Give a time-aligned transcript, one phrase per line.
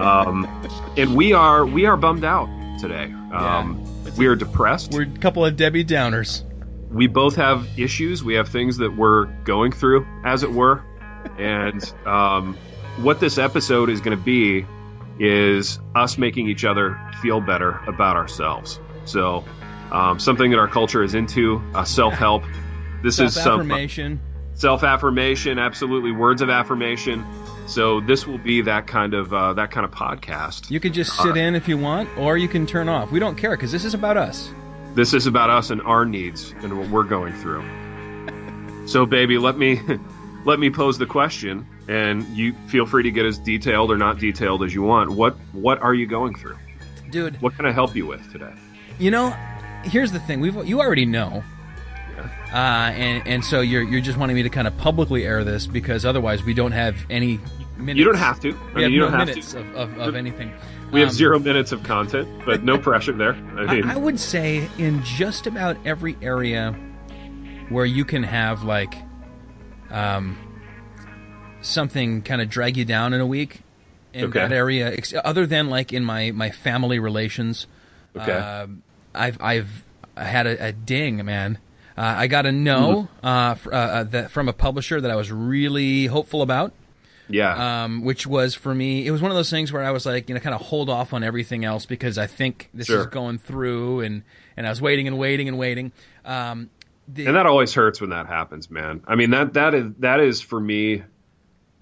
[0.00, 0.48] Um,
[0.96, 2.48] and we are we are bummed out
[2.80, 3.04] today.
[3.32, 4.90] Um, we are depressed.
[4.90, 6.42] We're a couple of Debbie Downers.
[6.90, 8.24] we both have issues.
[8.24, 10.82] We have things that we're going through, as it were.
[11.38, 12.58] And um,
[12.98, 14.66] what this episode is going to be
[15.18, 18.80] is us making each other feel better about ourselves.
[19.04, 19.44] So,
[19.90, 22.44] um, something that our culture is into, uh, self help.
[23.02, 24.20] This is some Affirmation.
[24.54, 27.24] self affirmation, absolutely words of affirmation.
[27.66, 30.70] So this will be that kind of uh, that kind of podcast.
[30.70, 33.10] You can just sit in if you want, or you can turn off.
[33.10, 34.50] We don't care because this is about us.
[34.94, 37.64] This is about us and our needs and what we're going through.
[38.86, 39.80] So, baby, let me
[40.44, 44.18] let me pose the question, and you feel free to get as detailed or not
[44.18, 45.10] detailed as you want.
[45.10, 46.56] What what are you going through?
[47.10, 48.52] Dude, What can I help you with today?
[48.98, 49.30] you know,
[49.84, 50.40] here's the thing.
[50.40, 51.42] We've you already know.
[52.52, 55.66] Uh, and and so you're you're just wanting me to kind of publicly air this
[55.66, 57.40] because otherwise we don't have any
[57.78, 57.98] minutes.
[57.98, 58.50] You don't have to.
[58.50, 59.60] I We mean, have you no don't have minutes to.
[59.60, 60.52] of, of, of anything.
[60.92, 63.32] We have Um, zero minutes of content, but no pressure there.
[63.56, 66.72] I mean, I, I would say in just about every area
[67.70, 68.94] where you can have like
[69.90, 70.36] um,
[71.62, 73.60] something kind of drag you down in a week
[74.12, 74.40] in Okay.
[74.40, 77.66] that area, ex- other than like in my my family relations.
[78.16, 78.30] Okay.
[78.32, 78.82] um,
[79.14, 79.84] I've I've
[80.16, 81.58] had a, a ding, man.
[81.96, 83.26] Uh, I got a no Mm-hmm.
[83.26, 86.72] uh, fr- uh, uh, that, from a publisher that I was really hopeful about
[87.28, 90.04] yeah, um, which was for me, it was one of those things where I was
[90.04, 93.00] like, you know, kind of hold off on everything else because I think this Sure.
[93.00, 94.22] is going through, and
[94.56, 95.92] and I was waiting and waiting and waiting.
[96.26, 96.68] Um,
[97.08, 99.02] the, and that always hurts when that happens, man.
[99.06, 101.04] I mean that that is that is for me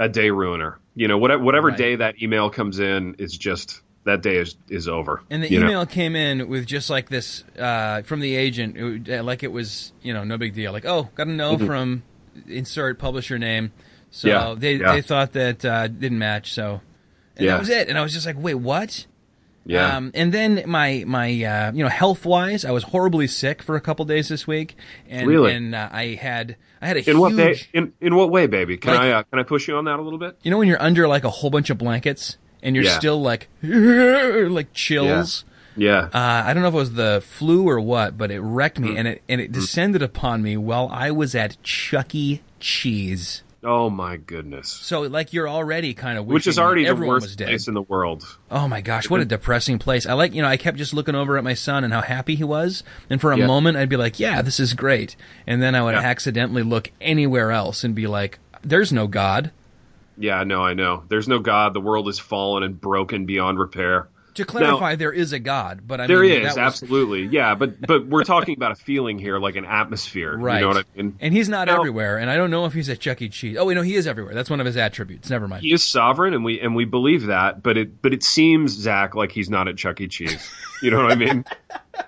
[0.00, 0.78] a day ruiner.
[0.97, 1.78] You know, whatever whatever Right.
[1.78, 5.22] day that email comes in is just that day is is over.
[5.31, 5.66] and the you know?
[5.66, 9.53] email came in with just like this uh, from the agent, it, uh, like it
[9.53, 10.72] was, you know, no big deal.
[10.72, 12.03] Like, oh, got a no from
[12.49, 13.72] insert publisher name.
[14.11, 14.49] So Mm-hmm.
[14.49, 14.93] Yeah, they yeah.
[14.94, 16.53] they thought that uh, didn't match.
[16.55, 16.81] So
[17.37, 17.53] and Yeah.
[17.53, 17.88] that was it.
[17.88, 19.06] And I was just like, wait, what?
[19.66, 19.97] Yeah.
[19.97, 23.76] Um, and then my my uh, you know health wise, I was horribly sick for
[23.76, 24.75] a couple days this week,
[25.09, 25.54] and Really?
[25.54, 27.19] and uh, I had I had a in huge.
[27.19, 27.66] what?
[27.75, 28.76] In in what way, baby?
[28.78, 30.37] Can Like- I uh, can I push you on that a little bit?
[30.43, 32.99] You know when you're under like a whole bunch of blankets and you're Yeah.
[32.99, 35.44] still like like chills.
[35.76, 36.09] Yeah.
[36.12, 38.84] Uh, I don't know if it was the flu or what, but it wrecked Mm.
[38.84, 42.41] me and it and it descended upon me while I was at Chuck E.
[42.59, 43.43] Cheese.
[43.62, 44.69] Oh my goodness.
[44.69, 47.48] So like you're already kind of Which is already the worst dead.
[47.48, 48.38] place in the world.
[48.50, 50.06] Oh my gosh, what a depressing place.
[50.06, 52.34] I like, you know, I kept just looking over at my son and how happy
[52.37, 52.82] he was.
[53.10, 53.47] And for a Yeah.
[53.47, 55.16] moment, I'd be like, yeah, this is great.
[55.47, 56.00] And then I would Yeah.
[56.00, 59.50] accidentally look anywhere else and be like, there's no God.
[60.19, 61.04] Yeah, no, I know.
[61.09, 61.72] There's no God.
[61.72, 64.09] The world is fallen and broken beyond repair.
[64.35, 67.81] To clarify, there is a God, but I There mean, is was- absolutely, yeah, but
[67.85, 70.37] but we're talking about a feeling here, like an atmosphere.
[70.37, 70.57] right.
[70.57, 71.17] You know what I mean?
[71.21, 73.29] And he's not Now- everywhere, and I don't know if he's at Chuck E.
[73.29, 73.57] Cheese.
[73.59, 74.35] Oh, wait, no, he is everywhere.
[74.35, 75.29] That's one of his attributes.
[75.31, 75.63] Never mind.
[75.63, 77.63] He is sovereign, and we and we believe that.
[77.63, 80.09] But it but it seems Zach like he's not at Chuck E.
[80.09, 80.49] Cheese.
[80.83, 81.45] You know what I mean?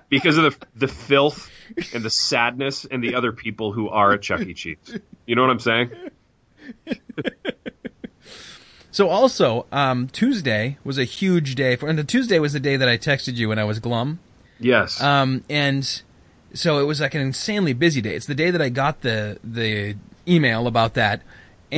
[0.09, 1.51] Because of the the filth
[1.93, 4.53] and the sadness and the other people who are at Chuck E.
[4.53, 4.77] Cheese.
[5.27, 5.91] You know what I'm saying?
[8.93, 12.77] So also, um, Tuesday was a huge day for, and the Tuesday was the day
[12.77, 14.19] that I texted you when I was glum.
[14.59, 15.01] Yes.
[15.01, 15.83] Um, and
[16.53, 18.15] so it was like an insanely busy day.
[18.15, 19.95] It's the day that I got the the
[20.27, 21.23] email about that.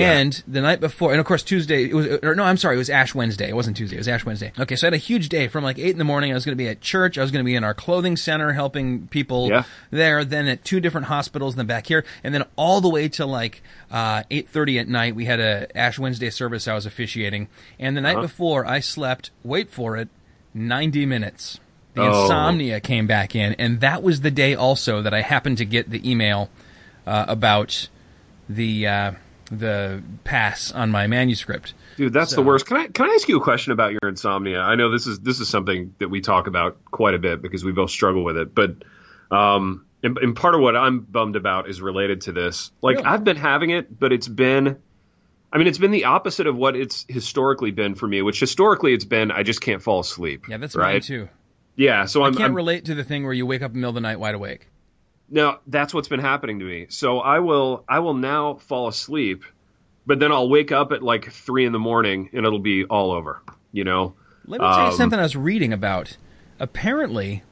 [0.04, 2.78] And the night before, and of course Tuesday, it was, or no, I'm sorry, it
[2.80, 3.48] was Ash Wednesday.
[3.50, 4.52] It wasn't Tuesday, it was Ash Wednesday.
[4.60, 6.32] Okay, so I had a huge day from like 8 in the morning.
[6.32, 7.18] I was going to be at church.
[7.18, 9.64] I was going to be in our clothing center helping people Yeah.
[9.92, 13.08] there, then at two different hospitals in the back here, and then all the way
[13.10, 13.62] to like
[13.92, 17.48] uh, 8.30 at night, we had a Ash Wednesday service I was officiating.
[17.80, 20.10] And the night before, I slept, wait for it,
[20.54, 21.60] 90 minutes.
[21.94, 22.24] The Oh.
[22.24, 25.90] insomnia came back in, and that was the day also that I happened to get
[25.90, 26.50] the email
[27.08, 27.88] uh, about
[28.50, 29.12] the uh,
[29.52, 31.74] the pass on my manuscript.
[31.98, 32.66] Dude, that's So- the worst.
[32.66, 34.60] Can I can I ask you a question about your insomnia?
[34.60, 37.64] I know this is this is something that we talk about quite a bit because
[37.64, 38.54] we both struggle with it.
[38.56, 38.76] But
[39.32, 42.72] um, and, and part of what I'm bummed about is related to this.
[42.82, 43.08] Like Really?
[43.08, 44.78] I've been having it, but it's been,
[45.52, 48.22] I mean, it's been the opposite of what it's historically been for me.
[48.22, 50.48] Which historically it's been I just can't fall asleep.
[50.48, 50.94] Yeah, that's right.
[50.94, 51.30] mine too.
[51.78, 53.74] Yeah, so I I'm, can't I'm relate to the thing where you wake up in
[53.74, 54.68] the middle of the night wide awake.
[55.30, 56.88] Now that's what's been happening to me.
[56.90, 59.44] So I will I will now fall asleep,
[60.06, 63.12] but then I'll wake up at like three in the morning and it'll be all
[63.12, 63.42] over.
[63.72, 64.14] You know.
[64.48, 66.18] Let me tell you Um, something I was reading about.
[66.60, 67.44] Apparently,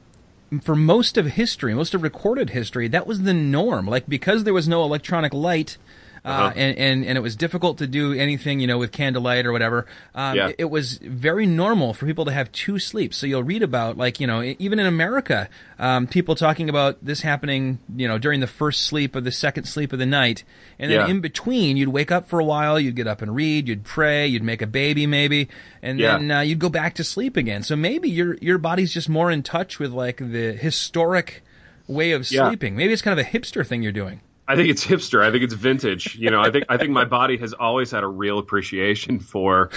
[0.62, 3.86] for most of history, most of recorded history, that was the norm.
[3.86, 5.76] Like because there was no electronic light.
[6.24, 6.52] Uh, Uh-huh.
[6.56, 9.86] and, and, and it was difficult to do anything, you know, with candlelight or whatever.
[10.14, 10.48] Um, Yeah.
[10.48, 13.18] it, it was very normal for people to have two sleeps.
[13.18, 17.20] So you'll read about, like, you know, even in America, um, people talking about this
[17.20, 20.44] happening, you know, during the first sleep or the second sleep of the night.
[20.78, 21.08] And then Yeah.
[21.08, 24.26] in between, you'd wake up for a while, you'd get up and read, you'd pray,
[24.26, 25.48] you'd make a baby maybe,
[25.82, 26.16] and Yeah.
[26.16, 27.62] then uh, you'd go back to sleep again.
[27.62, 31.42] So maybe your your body's just more in touch with like the historic
[31.86, 32.76] way of sleeping.
[32.76, 34.20] Maybe it's kind of a hipster thing you're doing.
[34.46, 35.22] I think it's hipster.
[35.22, 36.16] I think it's vintage.
[36.16, 39.70] You know, I think I think my body has always had a real appreciation for,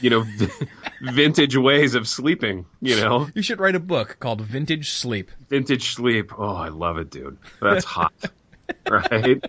[0.00, 0.24] you know,
[1.02, 2.66] vintage ways of sleeping.
[2.80, 5.30] You know, You should write a book called Vintage Sleep.
[5.48, 6.32] vintage sleep.
[6.38, 7.38] Oh, I love it, dude.
[7.60, 8.12] That's hot,
[8.88, 9.44] right?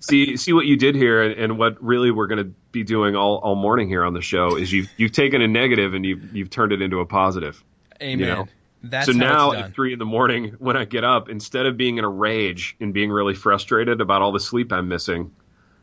[0.00, 3.16] See, see what you did here, and, and what really we're going to be doing
[3.16, 6.36] all, all morning here on the show is you've you've taken a negative and you've
[6.36, 7.62] you've turned it into a positive.
[8.00, 8.18] Amen.
[8.20, 8.48] You know?
[8.90, 11.98] That's so now at three in the morning when I get up, instead of being
[11.98, 15.32] in a rage and being really frustrated about all the sleep I'm missing,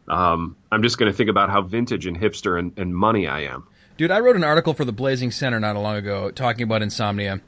[0.07, 3.41] um, I'm just going to think about how vintage and hipster and, and money I
[3.43, 3.67] am.
[3.97, 7.41] Dude, I wrote an article for the Blazing Center not long ago talking about insomnia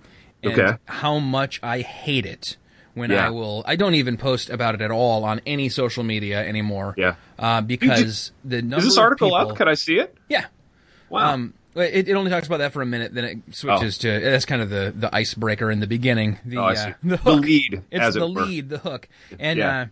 [0.43, 0.77] and Okay.
[0.85, 2.57] how much I hate it
[2.93, 3.27] when Yeah.
[3.27, 3.63] I will.
[3.67, 6.95] I don't even post about it at all on any social media anymore.
[6.97, 7.15] Yeah.
[7.37, 9.57] Uh, because the number Is this of article people, up?
[9.57, 10.15] Could I see it?
[10.29, 10.45] Yeah.
[11.09, 11.33] Wow.
[11.33, 14.45] Um, it, it only talks about that for a minute, then it switches to that's
[14.45, 16.39] kind of the, the icebreaker in the beginning.
[16.45, 17.41] The Oh, uh, the The hook.
[17.43, 18.41] lead, It's it the were.
[18.43, 19.07] lead, the hook,
[19.39, 19.85] and Yeah.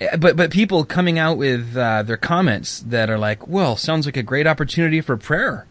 [0.00, 4.06] uh, but but people coming out with uh, their comments that are like, "Well, sounds
[4.06, 5.66] like a great opportunity for prayer,"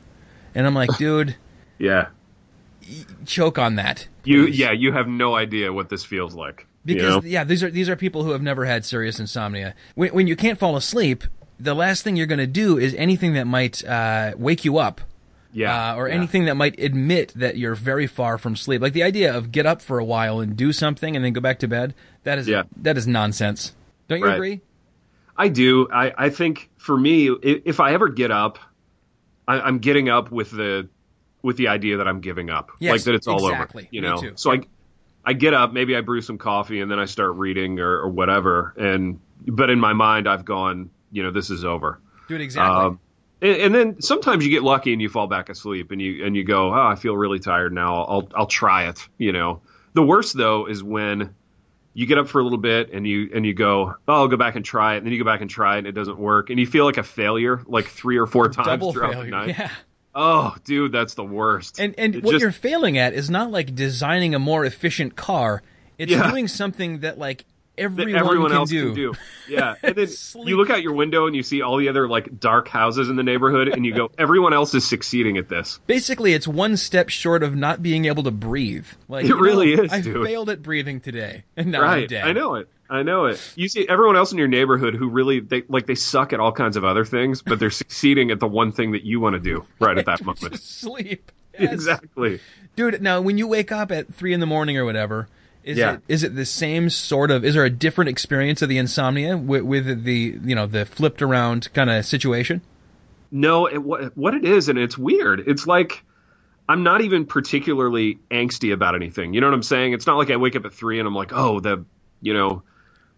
[0.56, 1.36] and I'm like, "Dude,
[1.78, 2.08] yeah.
[3.25, 4.72] choke on that." You yeah.
[4.72, 6.66] You have no idea what this feels like.
[6.86, 7.30] you because know?
[7.30, 9.75] yeah, these are these are people who have never had serious insomnia.
[9.96, 11.24] When, when you can't fall asleep,
[11.60, 15.01] the last thing you're going to do is anything that might uh, wake you up.
[15.56, 15.94] Yeah.
[15.94, 16.13] uh, or yeah.
[16.16, 18.81] anything that might admit that you're very far from sleep.
[18.81, 21.42] Like the idea of get up for a while and do something and then go
[21.42, 21.94] back to bed.
[22.24, 22.63] That is Yeah.
[22.81, 23.74] that is nonsense.
[24.07, 24.36] Don't you Right.
[24.36, 24.62] agree?
[25.38, 25.88] I do.
[25.92, 28.60] I, I think for me, if I ever get up,
[29.48, 30.88] I, I'm getting up with the
[31.42, 33.84] with the idea that I'm giving up, Yes, like that it's all exactly.
[33.84, 33.90] over.
[33.92, 34.31] You Me know, too.
[34.36, 34.62] so I
[35.24, 38.10] I get up, maybe I brew some coffee, and then I start reading or, or
[38.10, 38.74] whatever.
[38.78, 42.00] And but in my mind, I've gone, you know, this is over.
[42.28, 42.86] Do it exactly.
[42.86, 43.00] Um,
[43.42, 46.36] and, and then sometimes you get lucky and you fall back asleep, and you and
[46.36, 48.04] you go, oh, I feel really tired now.
[48.04, 49.08] I'll I'll try it.
[49.18, 49.62] You know,
[49.94, 51.34] the worst though is when
[51.94, 54.38] you get up for a little bit and you and you go, oh, I'll go
[54.38, 56.18] back and try it, and then you go back and try it, and it doesn't
[56.20, 59.32] work, and you feel like a failure like three or four times Double throughout failure.
[59.32, 59.48] the night.
[59.58, 59.72] Yeah.
[60.18, 61.78] Oh, dude, that's the worst.
[61.80, 65.16] And and It what just- you're failing at is not like designing a more efficient
[65.18, 65.62] car.
[65.98, 66.30] It's Yeah.
[66.30, 67.46] doing something that like
[67.77, 68.86] everyone, everyone can, else do.
[68.88, 69.13] can do.
[69.48, 70.07] Yeah, and then
[70.48, 73.16] you look out your window and you see all the other like dark houses in
[73.16, 75.79] the neighborhood, and you go, everyone else is succeeding at this.
[75.86, 78.88] Basically, it's one step short of not being able to breathe.
[79.08, 80.25] Like It you know, really is, I dude.
[80.25, 82.24] failed at breathing today, and now I'm right dead.
[82.25, 85.39] i know it i know it you see everyone else in your neighborhood who really
[85.39, 88.48] they like they suck at all kinds of other things but they're succeeding at the
[88.48, 91.32] one thing that you want to do right at that moment Sleep.
[91.58, 91.74] Yes.
[91.74, 92.39] exactly
[92.75, 95.27] dude now when you wake up at three in the morning or whatever
[95.65, 95.93] is Yeah.
[95.95, 99.36] it is it the same sort of is there a different experience of the insomnia
[99.38, 102.62] with, with the you know the flipped around kind of situation
[103.31, 106.03] no it, what, what it is and it's weird it's like
[106.69, 110.29] i'm not even particularly angsty about anything you know what i'm saying it's not like
[110.29, 111.84] i wake up at three and i'm like oh the
[112.22, 112.62] you know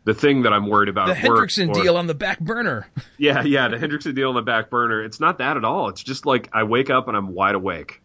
[0.05, 2.87] the thing that i'm worried about the hendrickson or- deal on the back burner
[3.19, 5.03] Yeah, yeah, the Hendrickson deal on the back burner.
[5.03, 5.89] It's not that at all.
[5.89, 7.99] It's just like I wake up and I'm wide awake.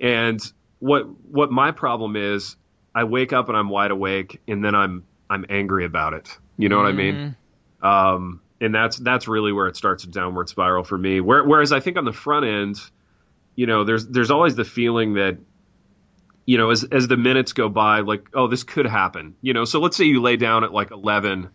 [0.00, 0.40] And
[0.80, 2.56] what what my problem is,
[2.96, 6.36] I wake up and I'm wide awake and then I'm I'm angry about it.
[6.56, 7.36] You know what I mean?
[7.82, 11.20] Um and that's that's really where it starts a downward spiral for me.
[11.20, 12.80] Where, whereas I think on the front end,
[13.54, 15.36] you know, there's there's always the feeling that
[16.46, 19.34] you know, as as the minutes go by, like, oh, this could happen.
[19.42, 21.50] You know, so let's say you lay down at like eleven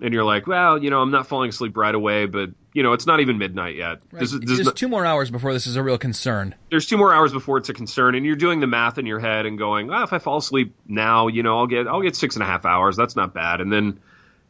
[0.00, 2.92] and you're like, well, you know, I'm not falling asleep right away, but you know,
[2.92, 4.00] it's not even midnight yet.
[4.12, 6.54] This is, this is there's not- two more hours before this is a real concern
[6.70, 9.18] there's two more hours before it's a concern, and you're doing the math in your
[9.18, 12.14] head and going, well, if I fall asleep now, you know, I'll get I'll get
[12.14, 12.94] six and a half hours.
[12.94, 13.62] That's not bad.
[13.62, 13.98] And then,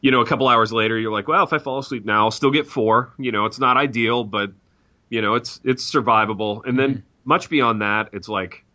[0.01, 2.31] you know, a couple hours later, you're like, well, if I fall asleep now, I'll
[2.31, 3.13] still get four.
[3.17, 4.51] You know, it's not ideal, but
[5.07, 6.65] you know, it's it's survivable.
[6.65, 7.01] And then mm-hmm.
[7.23, 8.65] much beyond that, it's like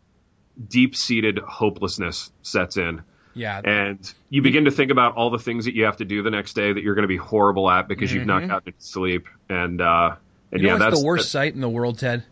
[0.66, 3.02] deep seated hopelessness sets in.
[3.34, 3.60] Yeah.
[3.64, 6.30] And you begin to think about all the things that you have to do the
[6.30, 9.26] next day that you're going to be horrible at because you've not gotten sleep.
[9.48, 10.16] And uh,
[10.50, 12.24] and you know yeah, that's the worst that- sight in the world, Ted?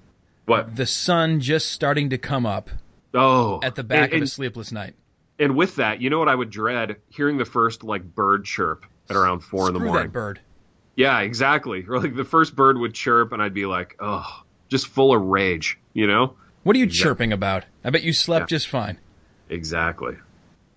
[0.46, 2.70] what The sun just starting to come up
[3.14, 4.94] oh at the back and, of a sleepless night.
[5.38, 8.84] and with that, you know what I would dread hearing the first like bird chirp
[9.08, 10.04] at around four in the morning.
[10.04, 10.40] that bird.
[10.96, 11.84] Yeah, exactly.
[11.88, 15.22] Or like the first bird would chirp, and I'd be like, oh, just full of
[15.22, 15.78] rage.
[15.94, 16.34] You know?
[16.62, 17.64] What are you chirping about?
[17.84, 18.98] I bet you slept just fine.
[19.48, 20.16] Exactly.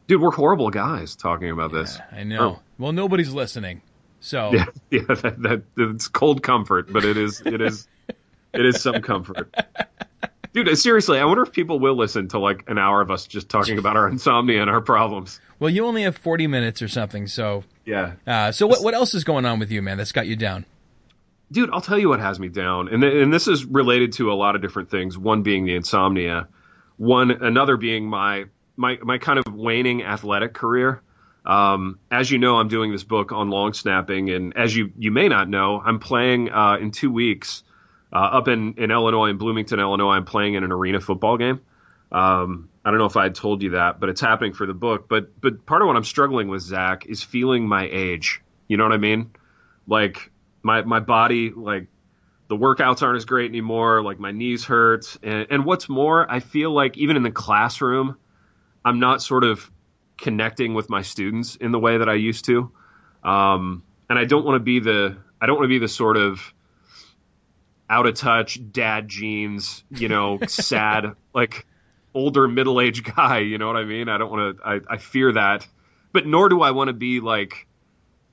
[0.07, 1.99] Dude, we're horrible guys talking about this.
[2.11, 2.59] I know.
[2.77, 3.81] Well, nobody's listening.
[4.19, 7.87] So Yeah, yeah, that, that it's cold comfort, but it is it is
[8.53, 9.53] it is some comfort.
[10.53, 13.49] Dude, seriously, I wonder if people will listen to like an hour of us just
[13.49, 15.39] talking about our insomnia and our problems.
[15.59, 17.25] well, you only have 40 minutes or something.
[17.27, 18.13] So Yeah.
[18.27, 19.97] uh, so what what else is going on with you, man?
[19.97, 20.65] That's got you down.
[21.51, 24.31] Dude, I'll tell you what has me down, and th- and this is related to
[24.31, 25.17] a lot of different things.
[25.17, 26.47] One being the insomnia,
[26.97, 31.01] one another being my my my kind of waning athletic career.
[31.45, 35.11] Um, as you know, I'm doing this book on long snapping, and as you you
[35.11, 37.63] may not know, I'm playing uh, in two weeks
[38.11, 40.13] uh, up in in Illinois, in Bloomington, Illinois.
[40.13, 41.61] I'm playing in an arena football game.
[42.11, 44.73] Um, I don't know if I had told you that, but it's happening for the
[44.73, 45.07] book.
[45.09, 48.41] But but part of what I'm struggling with, Zach, is feeling my age.
[48.67, 49.31] You know what I mean?
[49.87, 51.87] Like my my body, like
[52.47, 54.03] the workouts aren't as great anymore.
[54.03, 58.17] Like my knees hurt, and, and what's more, I feel like even in the classroom,
[58.85, 59.69] I'm not sort of
[60.17, 62.71] connecting with my students in the way that I used to.
[63.23, 66.17] Um, and I don't want to be the I don't want to be the sort
[66.17, 66.53] of
[67.89, 71.65] out of touch dad jeans, you know, sad like
[72.13, 73.39] older middle aged guy.
[73.39, 74.09] You know what I mean?
[74.09, 74.67] I don't want to.
[74.67, 75.67] I, I fear that,
[76.11, 77.67] but nor do I want to be like,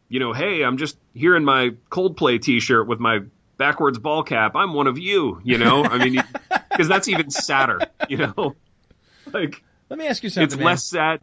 [0.08, 3.20] you know, hey, I'm just here in my Coldplay T-shirt with my
[3.56, 4.52] backwards ball cap.
[4.54, 5.40] I'm one of you.
[5.44, 6.22] You know, I mean,
[6.70, 7.80] because that's even sadder.
[8.08, 8.56] You know,
[9.32, 10.46] like Let me ask you something.
[10.46, 10.64] it's man.
[10.64, 11.20] less sad.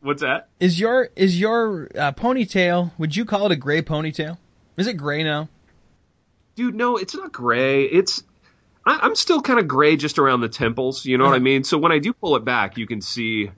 [0.00, 0.48] What's that?
[0.60, 2.92] Is your is your uh, ponytail?
[2.98, 4.38] Would you call it a gray ponytail?
[4.76, 5.48] Is it gray now?
[6.56, 8.24] dude no it's not gray it's
[8.84, 11.64] I, i'm still kind of gray just around the temples you know what i mean
[11.64, 13.50] so when i do pull it back you can see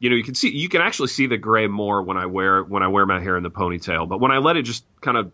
[0.00, 2.62] you know you can see you can actually see the gray more when i wear
[2.64, 5.16] when i wear my hair in the ponytail but when i let it just kind
[5.16, 5.30] of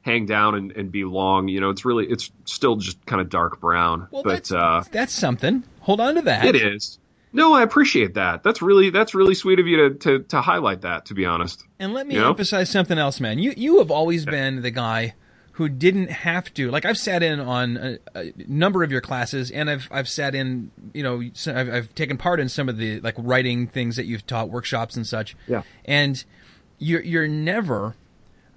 [0.00, 3.28] hang down and, and be long you know it's really it's still just kind of
[3.28, 5.62] dark brown Well, but that's uh that's something.
[5.80, 6.46] Hold on to that.
[6.46, 6.98] it is
[7.32, 10.82] no i appreciate that that's really that's really sweet of you to to, to highlight
[10.82, 12.30] that to be honest And let me You know?
[12.30, 13.38] emphasize something else, man.
[13.38, 15.14] You you have always been the guy
[15.52, 16.70] who didn't have to.
[16.70, 20.34] Like I've sat in on a, a number of your classes, and I've I've sat
[20.34, 20.70] in.
[20.92, 24.26] You know, I've, I've taken part in some of the like writing things that you've
[24.26, 25.34] taught, workshops and such.
[25.46, 25.62] Yeah.
[25.86, 26.22] And
[26.78, 27.94] you're you're never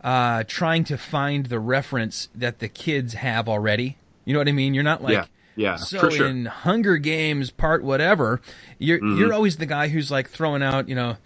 [0.01, 3.97] uh, trying to find the reference that the kids have already.
[4.25, 4.73] You know what I mean?
[4.73, 5.13] You're not like.
[5.13, 5.25] Yeah.
[5.59, 6.27] Yeah, So for sure.
[6.27, 6.37] Mm-hmm.
[6.39, 8.39] in Hunger Games part whatever,
[8.77, 11.17] you're you're always the guy who's like throwing out, you know,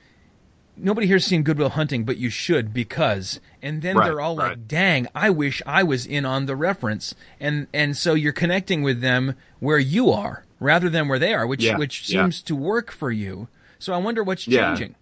[0.76, 3.40] nobody here's seen Good Will Hunting, but you should because.
[3.62, 7.14] And then Right, they're all like, "Dang, I wish I was in on the reference."
[7.40, 11.46] And and so you're connecting with them where you are rather than where they are,
[11.46, 12.24] which Yeah, which yeah.
[12.24, 13.48] seems to work for you.
[13.78, 14.70] So I wonder what's Yeah.
[14.70, 14.96] changing.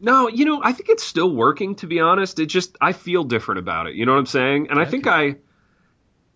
[0.00, 2.38] No, you know, I think it's still working to be honest.
[2.38, 3.94] It just I feel different about it.
[3.94, 4.68] You know what I'm saying?
[4.70, 5.36] And I think I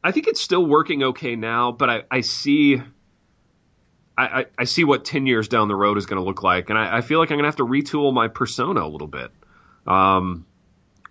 [0.03, 2.81] I think it's still working okay now, but I, I see
[4.17, 6.99] I, I, see what ten years down the road is gonna look like, and I,
[6.99, 9.31] I feel like I'm gonna have to retool my persona a little bit.
[9.87, 10.47] Um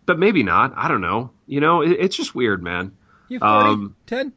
[0.05, 0.73] but maybe not.
[0.75, 1.31] I don't know.
[1.45, 2.93] You know, it, it's just weird, man.
[3.27, 4.31] You 40, Um, Ted?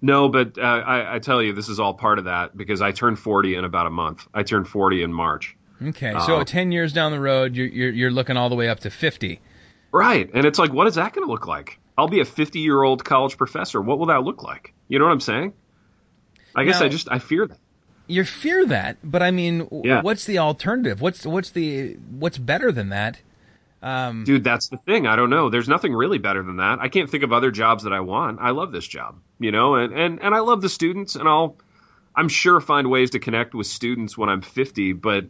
[0.00, 2.92] No, but uh, I, I tell you, this is all part of that because I
[2.92, 4.26] turned 40 in about a month.
[4.32, 5.56] I turned 40 in March.
[5.82, 8.80] Okay, so 10 years down the road, you're, you're you're looking all the way up
[8.80, 9.40] to 50.
[9.92, 10.30] Right.
[10.32, 11.79] And it's like, what is that going to look like?
[12.00, 13.80] I'll be a 50 year old college professor.
[13.80, 14.72] What will that look like?
[14.88, 15.52] You know what I'm saying?
[16.56, 17.58] I guess Now- I just, I fear that.
[18.06, 20.00] You fear that, but I mean, Yeah.
[20.02, 21.00] what's the alternative?
[21.00, 23.20] What's what's the what's better than that?
[23.82, 25.06] Dude, that's the thing.
[25.06, 25.48] I don't know.
[25.48, 26.80] There's nothing really better than that.
[26.80, 28.38] I can't think of other jobs that I want.
[28.40, 31.56] I love this job, you know, and, and, and I love the students and I'll,
[32.14, 35.26] I'm sure find ways to connect with students when I'm 50, but,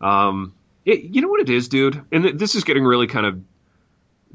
[0.00, 0.54] um,
[0.86, 2.02] it, you know what it is, dude?
[2.10, 3.40] And th- this is getting really kind of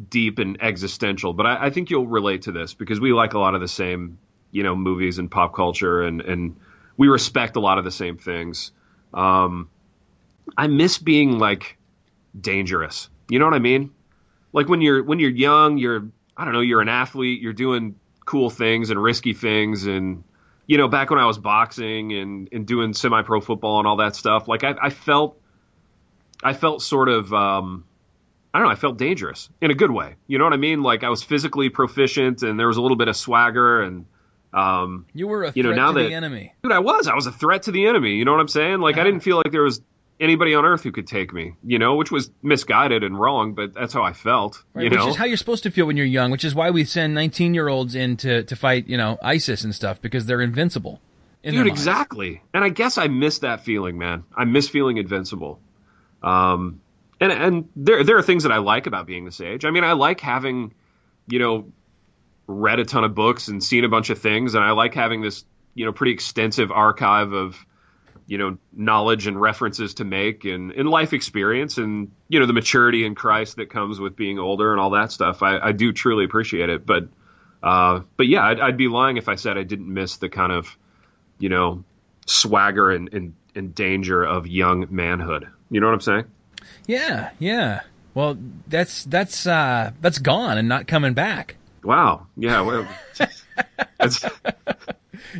[0.09, 3.39] deep and existential, but I, I think you'll relate to this because we like a
[3.39, 4.19] lot of the same,
[4.51, 6.57] you know, movies and pop culture and, and
[6.95, 8.71] we respect a lot of the same things.
[9.13, 9.69] Um,
[10.57, 11.77] I miss being like
[12.39, 13.09] dangerous.
[13.29, 13.91] You know what I mean?
[14.53, 17.95] Like when you're when you're young, you're I don't know, you're an athlete, you're doing
[18.25, 20.23] cool things and risky things and
[20.67, 23.97] you know, back when I was boxing and, and doing semi pro football and all
[23.97, 25.39] that stuff, like I, I felt
[26.43, 27.85] I felt sort of um
[28.57, 30.15] I don't know, I felt dangerous in a good way.
[30.25, 30.81] You know what I mean?
[30.81, 34.05] Like I was physically proficient and there was a little bit of swagger and
[34.53, 36.53] um You were a You know, threat now to that- the enemy.
[36.63, 37.07] dude, I was.
[37.07, 38.15] I was a threat to the enemy.
[38.15, 38.79] You know what I'm saying?
[38.79, 39.81] Like I didn't feel like there was
[40.19, 43.73] anybody on earth who could take me, you know, which was misguided and wrong, but
[43.75, 44.63] that's how I felt.
[44.73, 45.09] Right, you which know?
[45.09, 47.53] is how you're supposed to feel when you're young, which is why we send 19
[47.53, 50.99] year olds in to, to fight, you know, ISIS and stuff because they're invincible.
[51.43, 52.41] in Dude, exactly.
[52.51, 54.23] And I guess I miss that feeling, man.
[54.35, 55.59] I miss feeling invincible.
[56.23, 56.81] Um,
[57.19, 59.65] and and there there are things that I like about being this age.
[59.65, 60.73] I mean, I like having,
[61.27, 61.71] you know,
[62.47, 65.21] read a ton of books and seen a bunch of things, and I like having
[65.21, 67.57] this, you know, pretty extensive archive of,
[68.25, 72.53] you know, knowledge and references to make and, and life experience and you know the
[72.53, 75.43] maturity in Christ that comes with being older and all that stuff.
[75.43, 77.07] I, I do truly appreciate it, but
[77.63, 80.51] uh, but yeah, I'd, I'd be lying if I said I didn't miss the kind
[80.51, 80.77] of
[81.39, 81.83] you know,
[82.25, 85.47] swagger and, and, and danger of young manhood.
[85.69, 86.25] You know what I'm saying?
[86.85, 87.81] Yeah, yeah.
[88.13, 88.37] Well,
[88.67, 91.55] that's that's uh, that's gone and not coming back.
[91.83, 92.27] Wow.
[92.35, 92.61] Yeah.
[92.61, 92.87] Well,
[93.99, 94.23] that's,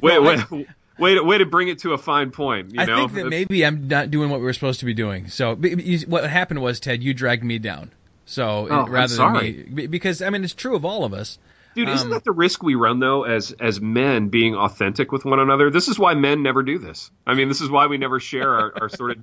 [0.02, 0.68] wait, wait,
[1.00, 2.74] wait, way to bring it to a fine point.
[2.74, 4.94] You I know, think that maybe I'm not doing what we were supposed to be
[4.94, 5.28] doing.
[5.28, 5.56] So
[6.08, 7.92] what happened was, Ted, you dragged me down.
[8.26, 9.64] So Oh, I'm rather sorry.
[9.64, 11.40] than me, because I mean it's true of all of us.
[11.76, 15.26] dude, isn't um, that the risk we run though, as as men being authentic with
[15.26, 15.70] one another?
[15.70, 17.10] This is why men never do this.
[17.26, 19.18] I mean, this is why we never share our, our sort of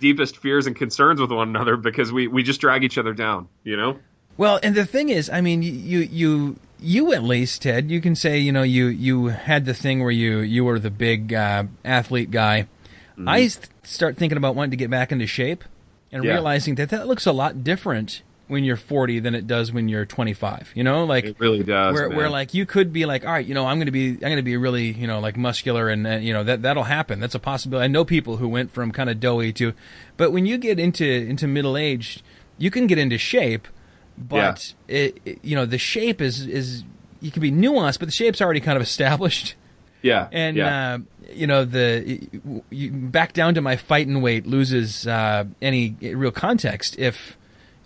[0.00, 3.48] deepest fears and concerns with one another because we we just drag each other down.
[3.64, 3.98] You know?
[4.36, 8.14] Well, and the thing is, I mean, you you you at least, Ted, you can
[8.14, 11.64] say, you know, you you had the thing where you you were the big uh,
[11.84, 12.66] athlete guy.
[13.12, 13.28] Mm-hmm.
[13.28, 13.48] I
[13.82, 15.64] start thinking about wanting to get back into shape
[16.12, 16.32] and Yeah.
[16.34, 20.04] realizing that that looks a lot different when you're 40 than it does when you're
[20.06, 20.70] 25.
[20.74, 21.94] You know, like It really does.
[21.94, 24.10] where, where like you could be like, all right, you know, I'm going to be,
[24.12, 27.18] I'm going to be really, you know, like muscular and, you know, that, that'll happen.
[27.18, 27.84] That's a possibility.
[27.84, 29.72] I know people who went from kind of doughy to,
[30.16, 32.22] but when you get into, into middle age,
[32.58, 33.66] you can get into shape,
[34.16, 36.84] but it, it- you know, the shape is, is,
[37.20, 39.56] you can be nuanced, but the shape's already kind of established.
[40.02, 40.94] yeah, And, yeah.
[40.94, 40.98] uh,
[41.34, 42.20] you know, the,
[42.70, 47.35] you, back down to my fighting weight loses, uh, any real context if,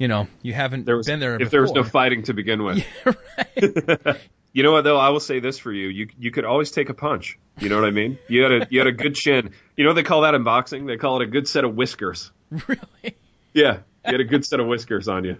[0.00, 2.64] you know, you haven't there was, been there if there was no fighting to begin
[2.64, 2.84] with.
[4.52, 4.96] you know what though?
[4.98, 7.38] I will say this for you: you you could always take a punch.
[7.58, 8.18] You know what I mean?
[8.26, 9.50] You had a you had a good chin.
[9.76, 10.86] You know what they call that in boxing?
[10.86, 12.32] They call it a good set of whiskers.
[12.66, 13.14] Really?
[13.52, 15.36] Yeah, you had a good set of whiskers on you.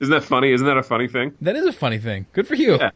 [0.00, 0.52] Isn't that funny?
[0.52, 1.34] Isn't that a funny thing?
[1.40, 2.26] That is a funny thing.
[2.32, 2.76] Good for you.
[2.76, 2.90] Yeah.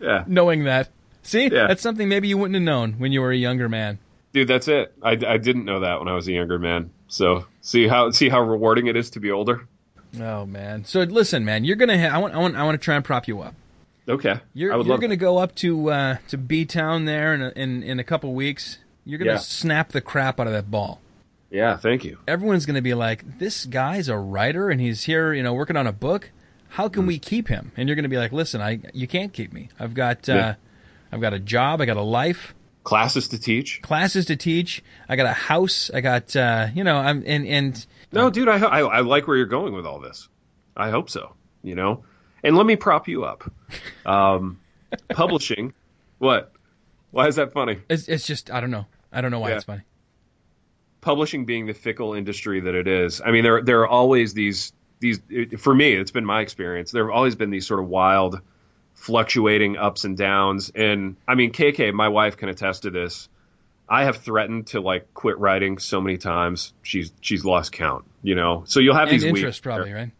[0.00, 0.90] Yeah, knowing that.
[1.22, 1.68] See, Yeah.
[1.68, 3.98] that's something maybe you wouldn't have known when you were a younger man.
[4.32, 4.92] dude, that's it.
[5.02, 6.90] I, I didn't know that when I was a younger man.
[7.12, 9.68] So see how see how rewarding it is to be older.
[10.18, 10.86] Oh man.
[10.86, 11.98] So listen, man, you're gonna.
[12.00, 12.34] Ha- I want.
[12.34, 12.56] I want.
[12.56, 13.54] I want to try and prop you up.
[14.08, 17.42] Okay, You're, I would you're gonna go up to uh, to B Town there in
[17.42, 18.78] a, in in a couple weeks.
[19.04, 19.36] You're gonna Yeah.
[19.38, 21.00] snap the crap out of that ball.
[21.50, 22.18] Yeah, thank you.
[22.26, 25.86] Everyone's gonna be like, "This guy's a writer and he's here, you know, working on
[25.86, 26.30] a book.
[26.70, 26.92] How Mm.
[26.94, 29.68] can we keep him?" And you're gonna be like, "Listen, I you can't keep me.
[29.78, 30.54] I've got uh, Yeah.
[31.12, 31.82] I've got a job.
[31.82, 33.80] I got a life." Classes to teach.
[33.82, 34.82] Classes to teach.
[35.08, 35.90] I got a house.
[35.94, 39.36] I got, uh, you know, I'm and and No, dude, I, I I like where
[39.36, 40.28] you're going with all this.
[40.76, 41.34] I hope so.
[41.62, 42.04] You know,
[42.42, 43.48] and let me prop you up.
[44.04, 44.58] Um,
[45.10, 45.74] publishing,
[46.18, 46.52] what?
[47.12, 47.78] Why is that funny?
[47.88, 48.86] It's, it's just I don't know.
[49.12, 49.56] I don't know why Yeah.
[49.56, 49.82] it's funny.
[51.00, 53.20] Publishing being the fickle industry that it is.
[53.20, 55.20] I mean, there there are always these these.
[55.58, 56.90] For me, it's been my experience.
[56.92, 58.40] There have always been these sort of wild,
[58.94, 60.70] fluctuating ups and downs.
[60.74, 63.28] And I mean, KK, my wife can attest to this.
[63.88, 66.72] I have threatened to like quit writing so many times.
[66.82, 68.04] She's she's lost count.
[68.22, 70.12] You know, so you'll have And these interest weeks probably, right?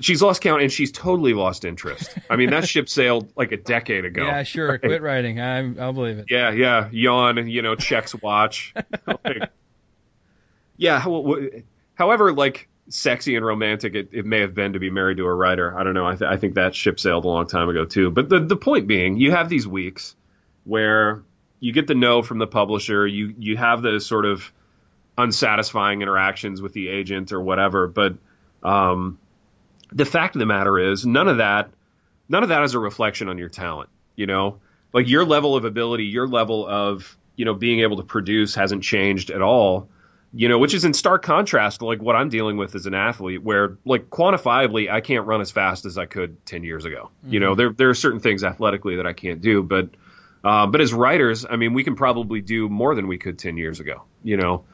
[0.00, 2.16] she's lost count and she's totally lost interest.
[2.30, 4.24] I mean, that ship sailed like a decade ago.
[4.24, 4.78] Yeah, sure.
[4.78, 5.40] Quit writing.
[5.40, 6.26] I I'll believe it.
[6.28, 6.88] Yeah, yeah.
[6.90, 8.74] Yawn, you know, checks watch.
[9.24, 9.50] Like,
[10.76, 11.04] yeah.
[11.94, 15.34] However, like sexy and romantic it, it may have been to be married to a
[15.34, 15.78] writer.
[15.78, 16.06] I don't know.
[16.06, 18.10] I, th- I think that ship sailed a long time ago too.
[18.10, 20.14] But the the point being, you have these weeks
[20.64, 21.22] where
[21.60, 23.06] you get the no from the publisher.
[23.06, 24.52] You you have the sort of
[25.16, 27.88] unsatisfying interactions with the agent or whatever.
[27.88, 28.14] But
[28.62, 29.18] um,
[29.92, 31.70] the fact of the matter is, none of that
[32.28, 33.90] none of that is a reflection on your talent.
[34.16, 34.60] You know,
[34.92, 38.82] like your level of ability, your level of you know being able to produce hasn't
[38.82, 39.88] changed at all.
[40.32, 42.94] You know, which is in stark contrast to like what I'm dealing with as an
[42.94, 47.10] athlete, where like quantifiably I can't run as fast as I could ten years ago.
[47.26, 49.88] You know, there there are certain things athletically that I can't do, but
[50.44, 53.56] uh, but as writers, I mean, we can probably do more than we could ten
[53.56, 54.02] years ago.
[54.22, 54.64] You know,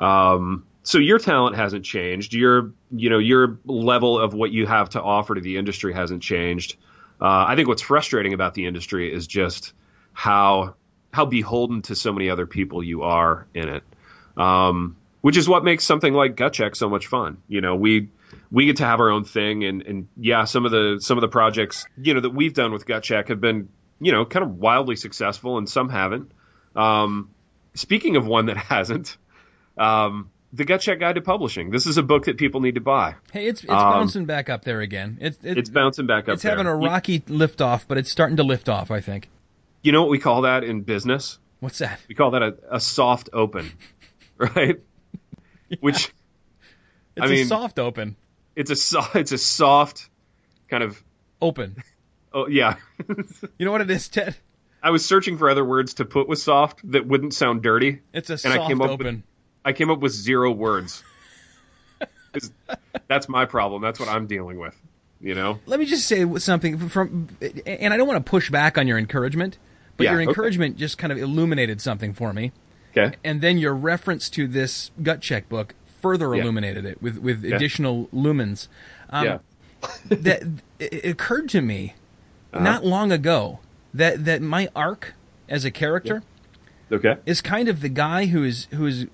[0.00, 2.34] um, so your talent hasn't changed.
[2.34, 6.22] Your you know your level of what you have to offer to the industry hasn't
[6.22, 6.76] changed.
[7.20, 9.72] Uh, I think what's frustrating about the industry is just
[10.12, 10.74] how
[11.12, 13.82] how beholden to so many other people you are in it,
[14.36, 17.38] um, which is what makes something like Gut Check so much fun.
[17.48, 18.10] You know, we
[18.52, 21.22] we get to have our own thing, and and yeah, some of the some of
[21.22, 24.44] the projects you know that we've done with Gut Check have been you know kind
[24.44, 26.30] of wildly successful, and some haven't.
[26.76, 27.30] Um,
[27.72, 29.16] speaking of one that hasn't,
[29.78, 31.70] um, the Gut Check Guide to Publishing.
[31.70, 33.14] This is a book that people need to buy.
[33.32, 35.16] Hey, it's it's Um, bouncing back up there again.
[35.22, 36.34] It's it, It's bouncing back up.
[36.34, 36.80] it's having a there.
[36.80, 38.90] You- rocky lift off, but it's starting to lift off.
[38.90, 39.30] I think.
[39.82, 41.38] You know what we call that in business?
[41.60, 41.98] What's that?
[42.08, 43.70] We call that a, a soft open,
[44.38, 44.80] right?
[45.80, 46.12] Which
[47.16, 48.16] It's I mean- a soft open.
[48.56, 50.08] it's a so, it's a soft
[50.68, 51.02] kind of
[51.42, 51.76] Open.
[52.32, 52.76] oh yeah.
[53.58, 54.36] You know what it is, Ted?
[54.82, 58.00] I was searching for other words to put with soft that wouldn't sound dirty.
[58.12, 59.22] It's a I soft came up with- open.
[59.64, 61.02] I came up with zero words.
[63.08, 63.80] That's my problem.
[63.82, 64.78] That's what I'm dealing with.
[65.20, 65.60] You know?
[65.66, 67.28] Let me just say something from,
[67.64, 69.56] and I don't want to push back on your encouragement,
[69.96, 70.28] but Yeah, your okay.
[70.28, 72.52] encouragement just kind of illuminated something for me,
[72.96, 73.16] Okay.
[73.24, 76.42] and then your reference to this gut check book further Yeah.
[76.42, 78.68] illuminated it with with additional lumens.
[79.10, 79.38] Um, yeah.
[80.08, 80.42] that
[80.78, 81.94] it occurred to me
[82.52, 82.62] Uh-huh.
[82.64, 83.58] not long ago
[83.92, 85.14] that that my arc
[85.48, 86.22] as a character
[86.92, 87.16] Okay.
[87.26, 89.06] is kind of the guy who is who is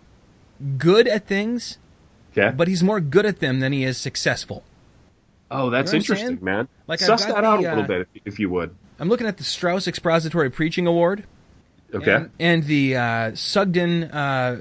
[0.77, 1.79] good at things,
[2.37, 2.55] Okay.
[2.55, 4.63] but he's more good at them than he is successful.
[5.51, 6.69] oh, that's You know interesting, man.
[6.87, 8.75] Like, Suss that out a little uh, bit, if you would.
[9.01, 11.25] I'm looking at the Strauss Expository Preaching Award.
[11.95, 12.15] Okay.
[12.15, 14.61] And, and the uh, Sugden uh,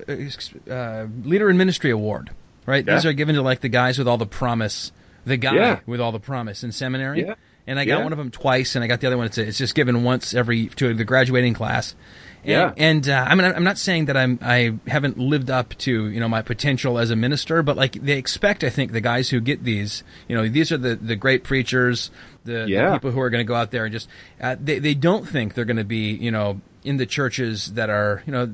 [0.69, 2.31] uh, Leader in Ministry Award,
[2.65, 2.85] right?
[2.85, 2.95] Yeah.
[2.95, 4.91] These are given to like the guys with all the promise,
[5.25, 5.79] the guy Yeah.
[5.85, 7.21] with all the promise in seminary.
[7.21, 7.35] Yeah.
[7.67, 8.03] And I got Yeah.
[8.03, 9.27] one of them twice, and I got the other one.
[9.27, 11.93] It's, it's just given once every to the graduating class.
[12.43, 12.73] And, Yeah.
[12.77, 16.19] And uh, I mean, I'm not saying that I'm I haven't lived up to you
[16.19, 19.39] know my potential as a minister, but like they expect, I think the guys who
[19.39, 22.09] get these, you know, these are the the great preachers,
[22.45, 24.07] the, the people who are going to go out there and just
[24.41, 26.59] uh, they they don't think they're going to be you know
[26.89, 28.45] in the churches that are you know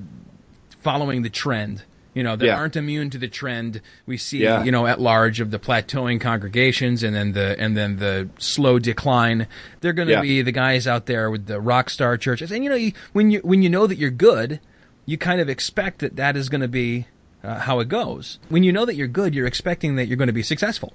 [0.82, 2.56] following the trend you know that Yeah.
[2.56, 4.64] aren't immune to the trend we see Yeah.
[4.64, 8.80] you know at large of the plateauing congregations and then the and then the slow
[8.80, 9.48] decline
[9.82, 10.22] they're going to Yeah.
[10.22, 13.32] be the guys out there with the rock star churches and you know you, when
[13.32, 14.60] you when you know that you're good
[15.06, 17.06] you kind of expect that that is going to be
[17.44, 20.34] uh, how it goes when you know that you're good you're expecting that you're going
[20.36, 20.94] to be successful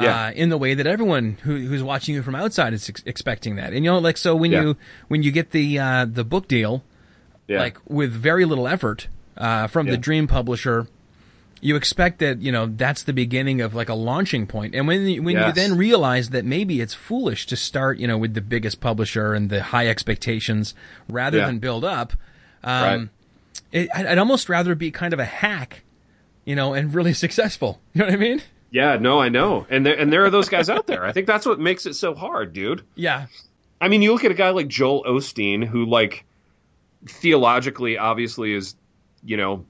[0.00, 0.26] Yeah.
[0.26, 3.56] uh, in the way that everyone who, who's watching you from outside is ex- expecting
[3.56, 3.72] that.
[3.72, 4.62] And you know, like so when Yeah.
[4.62, 4.76] you
[5.08, 6.82] when you get the uh, the book deal,
[7.46, 7.58] Yeah.
[7.60, 10.86] like with very little effort uh, from the dream publisher,
[11.60, 14.74] you expect that you know that's the beginning of like a launching point.
[14.74, 18.18] And when you, when you then realize that maybe it's foolish to start you know
[18.18, 20.74] with the biggest publisher and the high expectations
[21.08, 22.12] rather than build up,
[22.64, 22.94] Right.
[22.94, 23.10] um,
[23.72, 25.82] it, I'd, I'd almost rather be kind of a hack,
[26.44, 27.80] you know, and really successful.
[27.94, 28.42] You know what I mean?
[28.70, 29.66] Yeah, no, I know.
[29.70, 31.04] And there and there are those guys out there.
[31.04, 32.82] I think that's what makes it so hard, dude.
[32.94, 33.26] Yeah.
[33.80, 36.24] I mean, you look at a guy like Joel Osteen, who, like,
[37.06, 38.74] theologically, obviously, is,
[39.24, 39.64] you know,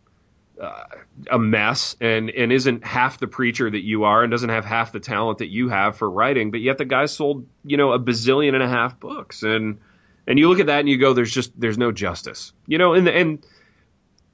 [0.61, 0.85] uh,
[1.31, 4.91] a mess and and isn't half the preacher that you are, and doesn't have half
[4.91, 6.51] the talent that you have for writing.
[6.51, 9.79] But yet, the guy sold, you know, a bazillion and a half books, and
[10.27, 12.95] and you look at that and you go, there's just there's no justice, you know,
[12.95, 13.47] and and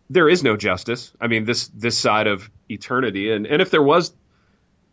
[0.08, 1.12] there is no justice.
[1.20, 4.14] I mean, this this side of eternity, and and if there was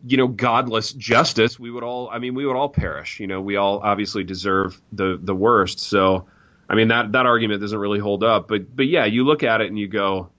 [0.05, 3.19] you know, godless justice, we would all, I mean, we would all perish.
[3.19, 5.79] You know, we all obviously deserve the, the worst.
[5.79, 6.25] So,
[6.67, 8.47] I mean, that, that argument doesn't really hold up.
[8.47, 10.29] But, but yeah, you look at it and you go,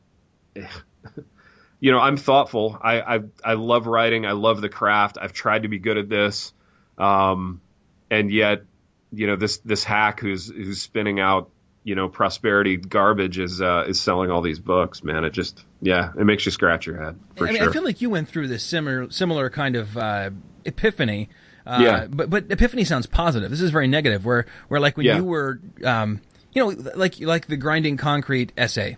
[1.78, 2.76] you know, I'm thoughtful.
[2.82, 4.26] I, I, I love writing.
[4.26, 5.16] I love the craft.
[5.20, 6.52] I've tried to be good at this.
[6.98, 7.60] Um,
[8.10, 8.62] and yet,
[9.12, 11.50] you know, this, this hack who's, who's spinning out,
[11.84, 15.24] you know, prosperity garbage is, uh, is selling all these books, man.
[15.24, 17.70] It just, yeah, it makes you scratch your head for I mean, sure.
[17.70, 20.30] I feel like you went through this similar similar kind of uh,
[20.64, 21.28] epiphany.
[21.66, 22.06] Uh, Yeah.
[22.08, 23.50] But but epiphany sounds positive.
[23.50, 24.24] This is very negative.
[24.24, 25.16] Where where like when Yeah.
[25.16, 26.20] you were, um,
[26.52, 28.96] you know, like like the grinding concrete essay,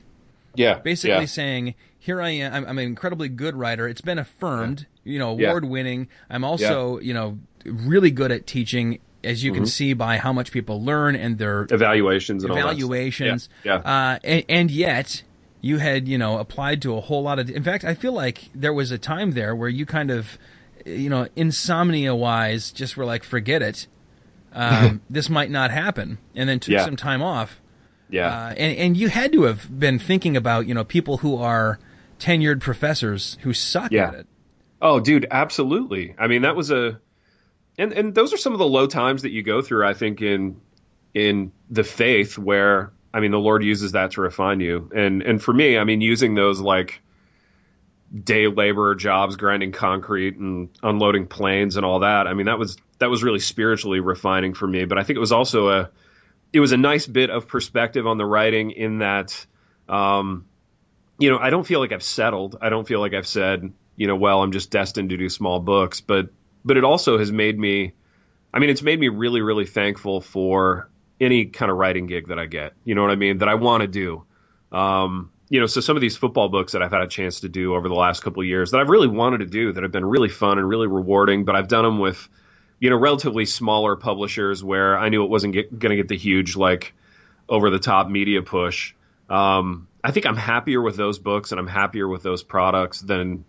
[0.55, 0.79] yeah.
[0.79, 1.25] basically yeah.
[1.27, 2.53] saying, here I am.
[2.53, 3.89] I'm, I'm an incredibly good writer.
[3.89, 4.87] It's been affirmed.
[5.05, 5.49] You know, Yeah.
[5.49, 6.09] award winning.
[6.29, 8.99] I'm also you know really good at teaching.
[9.25, 9.61] As you Mm-hmm.
[9.63, 13.49] can see by how much people learn and their evaluations and all that evaluations.
[13.65, 13.81] Yeah.
[13.85, 13.91] yeah.
[14.15, 15.23] Uh, and, and yet
[15.61, 17.49] you had, you know, applied to a whole lot of.
[17.51, 20.39] In fact, I feel like there was a time there where you kind of,
[20.85, 23.87] you know, insomnia wise, just were like, forget it.
[24.53, 26.85] Um, this might not happen, and then took Yeah.
[26.85, 27.61] some time off.
[28.11, 28.29] yeah.
[28.29, 31.79] Uh, and and you had to have been thinking about, you know, people who are
[32.21, 34.09] tenured professors who suck Yeah.
[34.09, 34.27] at it.
[34.83, 36.15] oh, dude, absolutely.
[36.19, 37.01] I mean, that was a,
[37.79, 39.87] and and those are some of the low times that you go through.
[39.87, 40.61] I think in
[41.13, 45.43] in the faith where I mean the Lord uses that to refine you, and and
[45.43, 47.01] for me, I mean using those like
[48.23, 52.27] day laborer jobs, grinding concrete and unloading planes and all that.
[52.27, 54.85] I mean that was that was really spiritually refining for me.
[54.85, 55.91] But I think it was also a
[56.53, 59.47] it was a nice bit of perspective on the writing in that.
[59.89, 60.47] Um,
[61.19, 62.57] you know, I don't feel like I've settled.
[62.61, 65.61] I don't feel like I've said, you know, well, I'm just destined to do small
[65.61, 66.31] books, but
[66.65, 67.93] but it also has made me
[68.53, 70.89] I mean, it's made me really really thankful for
[71.21, 72.75] any kind of writing gig that I get.
[72.85, 73.39] You know what I mean?
[73.39, 74.25] That I want to do.
[74.73, 77.49] Um, you know, so some of these football books that I've had a chance to
[77.49, 79.93] do over the last couple of years that I've really wanted to do that have
[79.93, 82.29] been really fun and really rewarding, but I've done them with,
[82.81, 86.57] you know, relatively smaller publishers where I knew it wasn't going to get the huge,
[86.57, 86.95] like,
[87.49, 88.95] over the top media push.
[89.29, 93.45] Um, I think I'm happier with those books and I'm happier with those products than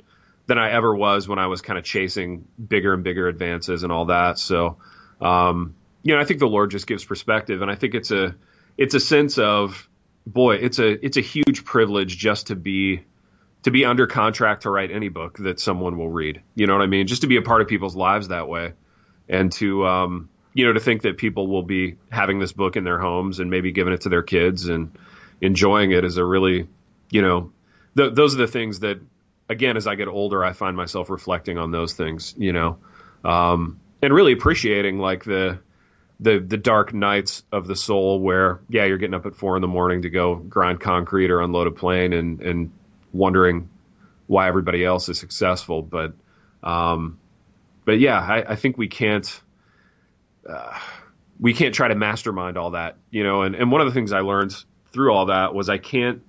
[0.48, 3.92] than I ever was when I was kind of chasing bigger and bigger advances and
[3.92, 4.38] all that.
[4.38, 4.78] So,
[5.20, 8.36] um, you know, I think the Lord just gives perspective, and I think it's a
[8.78, 9.90] it's a sense of
[10.28, 13.04] boy, it's a it's a huge privilege just to be
[13.64, 16.42] to be under contract to write any book that someone will read.
[16.54, 17.08] You know what I mean?
[17.08, 18.74] Just to be a part of people's lives that way,
[19.28, 22.84] and to um, you know to think that people will be having this book in
[22.84, 24.98] their homes and maybe giving it to their kids and
[25.42, 26.68] enjoying it is a really
[27.10, 27.52] you know
[27.98, 29.00] th- those are the things that
[29.50, 32.34] again as I get older I find myself reflecting on those things.
[32.38, 32.78] You know.
[33.24, 35.60] Um, and really appreciating like the
[36.20, 39.62] the the dark nights of the soul where yeah you're getting up at four in
[39.62, 42.72] the morning to go grind concrete or unload a plane and and
[43.12, 43.70] wondering
[44.28, 46.14] why everybody else is successful but
[46.64, 47.20] um
[47.84, 49.42] but yeah I, I think we can't
[50.48, 50.80] uh,
[51.40, 54.14] we can't try to mastermind all that you know and and one of the things
[54.14, 54.56] I learned
[54.94, 56.22] through all that was I can't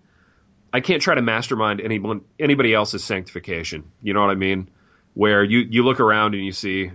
[0.76, 4.68] I can't try to mastermind anyone anybody else's sanctification you know what I mean
[5.14, 6.90] where you you look around and you see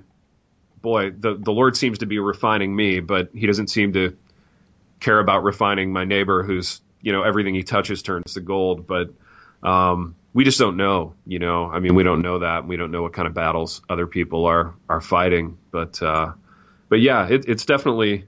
[0.82, 4.18] boy, the the Lord seems to be refining me, but He doesn't seem to
[5.00, 8.88] care about refining my neighbor, who's you know everything he touches turns to gold.
[8.88, 9.10] But
[9.64, 11.66] um, we just don't know, you know.
[11.66, 12.68] I mean, we don't know that.
[12.68, 15.58] We don't know what kind of battles other people are are fighting.
[15.72, 16.34] But uh,
[16.90, 18.26] but yeah, it, it's definitely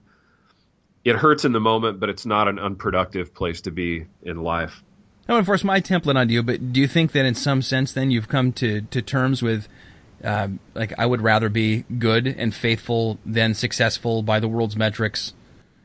[1.03, 4.83] it hurts in the moment, but it's not an unproductive place to be in life.
[5.27, 7.93] I won't force my template on you, but do you think that in some sense
[7.93, 9.67] then you've come to, to terms with
[10.23, 15.33] uh, like I would rather be good and faithful than successful by the world's metrics.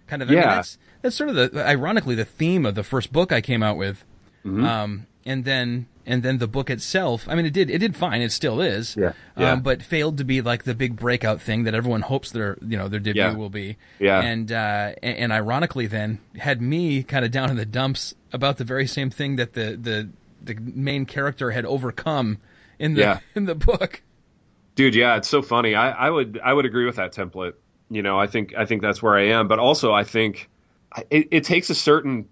[0.07, 0.31] Kind of.
[0.31, 0.41] I yeah.
[0.41, 3.63] Mean, that's that's sort of the ironically the theme of the first book I came
[3.63, 4.05] out with.
[4.45, 4.65] Mm-hmm.
[4.65, 7.27] Um, and then and then the book itself.
[7.29, 8.23] I mean, it did it did fine.
[8.23, 8.97] It still is.
[8.97, 9.13] Yeah.
[9.37, 9.53] yeah.
[9.53, 12.79] Um, but failed to be like the big breakout thing that everyone hopes their you
[12.79, 13.35] know their debut yeah.
[13.35, 13.77] will be.
[13.99, 14.21] Yeah.
[14.21, 18.57] And, uh, and and ironically, then had me kind of down in the dumps about
[18.57, 20.09] the very same thing that the the
[20.43, 22.39] the main character had overcome
[22.79, 23.21] in the yeah.
[23.35, 24.03] in the book.
[24.75, 25.75] Dude, yeah, it's so funny.
[25.75, 27.55] I, I would I would agree with that template.
[27.91, 29.47] You know, I think I think that's where I am.
[29.47, 30.49] But also, I think
[31.11, 32.29] it, it takes a certain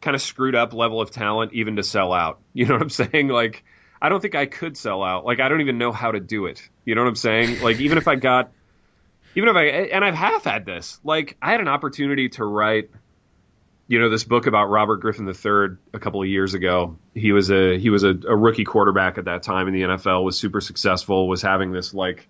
[0.00, 2.38] kind of screwed up level of talent even to sell out.
[2.52, 3.28] You know what I'm saying?
[3.28, 3.64] Like,
[4.02, 5.24] I don't think I could sell out.
[5.24, 6.68] Like, I don't even know how to do it.
[6.84, 7.62] You know what I'm saying?
[7.62, 8.50] Like, even if I got,
[9.36, 10.98] even if I, and I've half had this.
[11.04, 12.90] Like, I had an opportunity to write
[13.90, 16.96] you know this book about Robert Griffin III a couple of years ago.
[17.12, 20.22] He was a he was a, a, rookie quarterback at that time in the NFL.
[20.22, 21.26] Was super successful.
[21.26, 22.28] Was having this like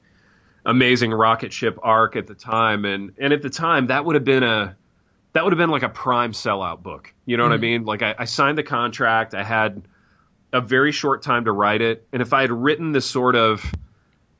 [0.65, 4.25] amazing rocket ship arc at the time, and and at the time that would have
[4.25, 4.75] been a
[5.33, 7.13] that would have been like a prime sellout book.
[7.27, 7.51] You know mm-hmm.
[7.51, 7.63] what I mm-hmm.
[7.63, 7.85] mean?
[7.85, 9.35] Like I, I signed the contract.
[9.35, 9.83] I had
[10.53, 13.65] a very short time to write it, and if I had written this sort of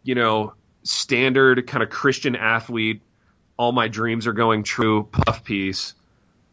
[0.03, 3.03] you know standard kind of Christian athlete,
[3.57, 5.95] all my dreams are going true puff piece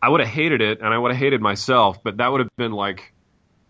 [0.02, 2.56] I would have hated it and I would have hated myself, but that would have
[2.56, 3.14] been like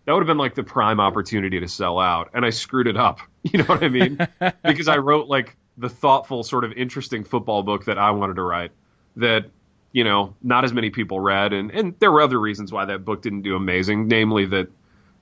[0.04, 2.96] that would have been like the prime opportunity to sell out and I screwed it
[2.96, 3.20] up.
[3.44, 4.18] You know what I mean?
[4.62, 8.42] because I wrote like the thoughtful sort of interesting football book that I wanted to
[8.42, 8.72] write
[9.16, 9.46] that
[9.92, 13.04] you know, not as many people read and and there were other reasons why that
[13.04, 14.68] book didn't do amazing, namely that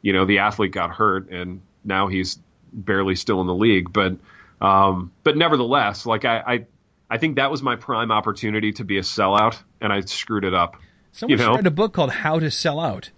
[0.03, 2.39] you know, the athlete got hurt and now he's
[2.73, 4.17] barely still in the league, but
[4.61, 6.67] um but nevertheless, like I I
[7.09, 10.55] I think that was my prime opportunity to be a sellout and I screwed it
[10.55, 10.77] up.
[11.13, 11.53] Someone you know?
[11.53, 13.11] should write a book called How to Sell Out.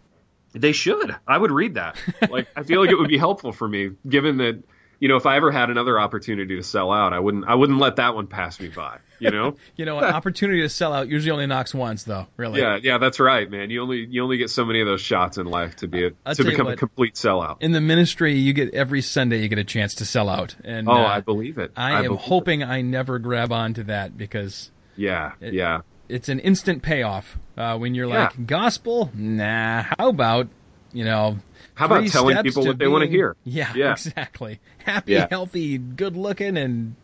[0.52, 1.14] They should.
[1.26, 1.96] I would read that.
[2.30, 4.62] Like, I feel like it would be helpful for me, given that
[5.00, 7.78] you know, if I ever had another opportunity to sell out, I wouldn't I wouldn't
[7.78, 8.98] let that one pass me by.
[9.20, 9.56] You know?
[9.76, 12.60] you know, an opportunity to sell out usually only knocks once though, really.
[12.60, 13.70] Yeah, yeah, that's right, man.
[13.70, 16.10] You only you only get so many of those shots in life to be a,
[16.26, 17.56] I'll to become what, a complete sellout.
[17.60, 20.56] In the ministry, you get every Sunday you get a chance to sell out.
[20.64, 21.72] And Oh, uh, I believe it.
[21.76, 25.80] I, am believe hoping I never grab onto that because Yeah, it- yeah.
[26.08, 28.24] it's an instant payoff uh, when you're Yeah.
[28.24, 29.10] like gospel.
[29.14, 30.48] Nah, how about
[30.92, 31.38] you know?
[31.74, 33.36] How about telling people what they wanna hear?
[33.44, 33.92] Yeah, Yeah.
[33.92, 34.58] exactly.
[34.84, 35.28] Happy, Yeah.
[35.30, 36.96] healthy, good looking, and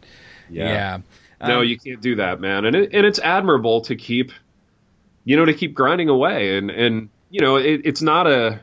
[0.50, 0.68] Yeah.
[0.68, 0.98] yeah.
[1.48, 2.64] No, Um, you can't do that, man.
[2.64, 4.32] And it, and it's admirable to keep,
[5.24, 6.56] you know, to keep grinding away.
[6.56, 8.60] And and you know, it, it's not a.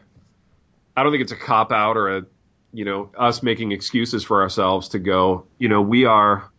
[0.96, 2.26] I don't think it's a cop out or a,
[2.74, 5.46] you know, us making excuses for ourselves to go.
[5.60, 6.50] You know, we are.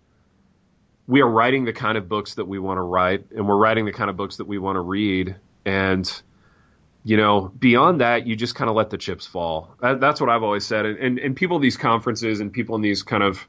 [1.09, 3.85] We are writing the kind of books that we want to write, and we're writing
[3.87, 5.35] the kind of books that we want to read.
[5.65, 6.23] And
[7.05, 9.75] you know, beyond that, you just kind of let the chips fall.
[9.81, 10.87] That, that's what I've always said.
[10.87, 13.47] And, and, and people these conferences and people in these kind of,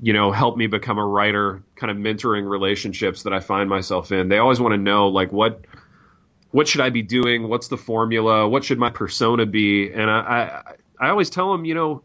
[0.00, 4.12] you know, help me become a writer, kind of mentoring relationships that I find myself
[4.12, 4.28] in.
[4.28, 5.64] They always want to know, like, what,
[6.52, 7.48] what should I be doing?
[7.48, 8.48] What's the formula?
[8.48, 9.92] What should my persona be?
[9.92, 10.62] And I,
[10.98, 12.02] I, I always tell them, you know,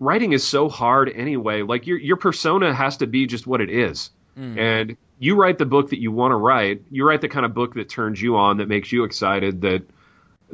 [0.00, 1.62] writing is so hard anyway.
[1.62, 4.10] Like your, your persona has to be just what it is.
[4.38, 4.58] Mm.
[4.58, 6.82] And you write the book that you want to write.
[6.90, 9.84] You write the kind of book that turns you on, that makes you excited, that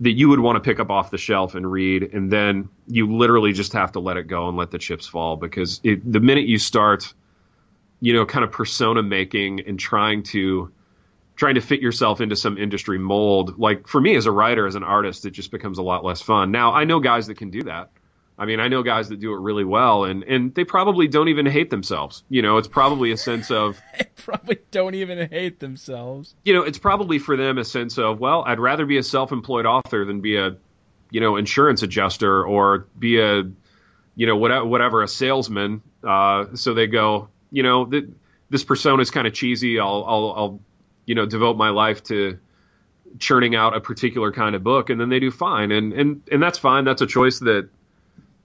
[0.00, 3.16] that you would want to pick up off the shelf and read, and then you
[3.16, 6.20] literally just have to let it go and let the chips fall because it, the
[6.20, 7.14] minute you start,
[8.00, 10.70] you know, kind of persona making and trying to
[11.34, 14.74] trying to fit yourself into some industry mold, like for me as a writer, as
[14.74, 16.50] an artist, it just becomes a lot less fun.
[16.50, 17.90] Now I know guys that can do that.
[18.38, 21.28] I mean, I know guys that do it really well, and and they probably don't
[21.28, 22.22] even hate themselves.
[22.28, 26.36] You know, it's probably a sense of they probably don't even hate themselves.
[26.44, 29.66] You know, it's probably for them a sense of well, I'd rather be a self-employed
[29.66, 30.56] author than be a,
[31.10, 33.42] you know, insurance adjuster or be a,
[34.14, 35.82] you know, whatever, whatever a salesman.
[36.04, 38.08] Uh, so they go, you know, th-
[38.50, 39.80] this persona is kind of cheesy.
[39.80, 40.60] I'll, I'll, I'll,
[41.06, 42.38] you know, devote my life to
[43.18, 46.42] churning out a particular kind of book, and then they do fine, and and and
[46.42, 46.84] that's fine.
[46.84, 47.68] That's a choice that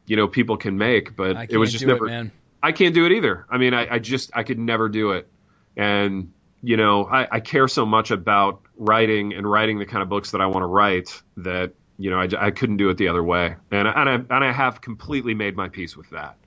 [0.05, 2.07] you know people can make, but it was just never.
[2.07, 3.45] It, I can't do it either.
[3.49, 5.27] I mean, I, I, just I could never do it,
[5.75, 10.09] and you know I, I, care so much about writing and writing the kind of
[10.09, 13.09] books that I want to write that you know I, I couldn't do it the
[13.09, 16.37] other way, and and I and I have completely made my peace with that.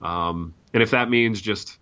[0.00, 1.78] Um, and if that means just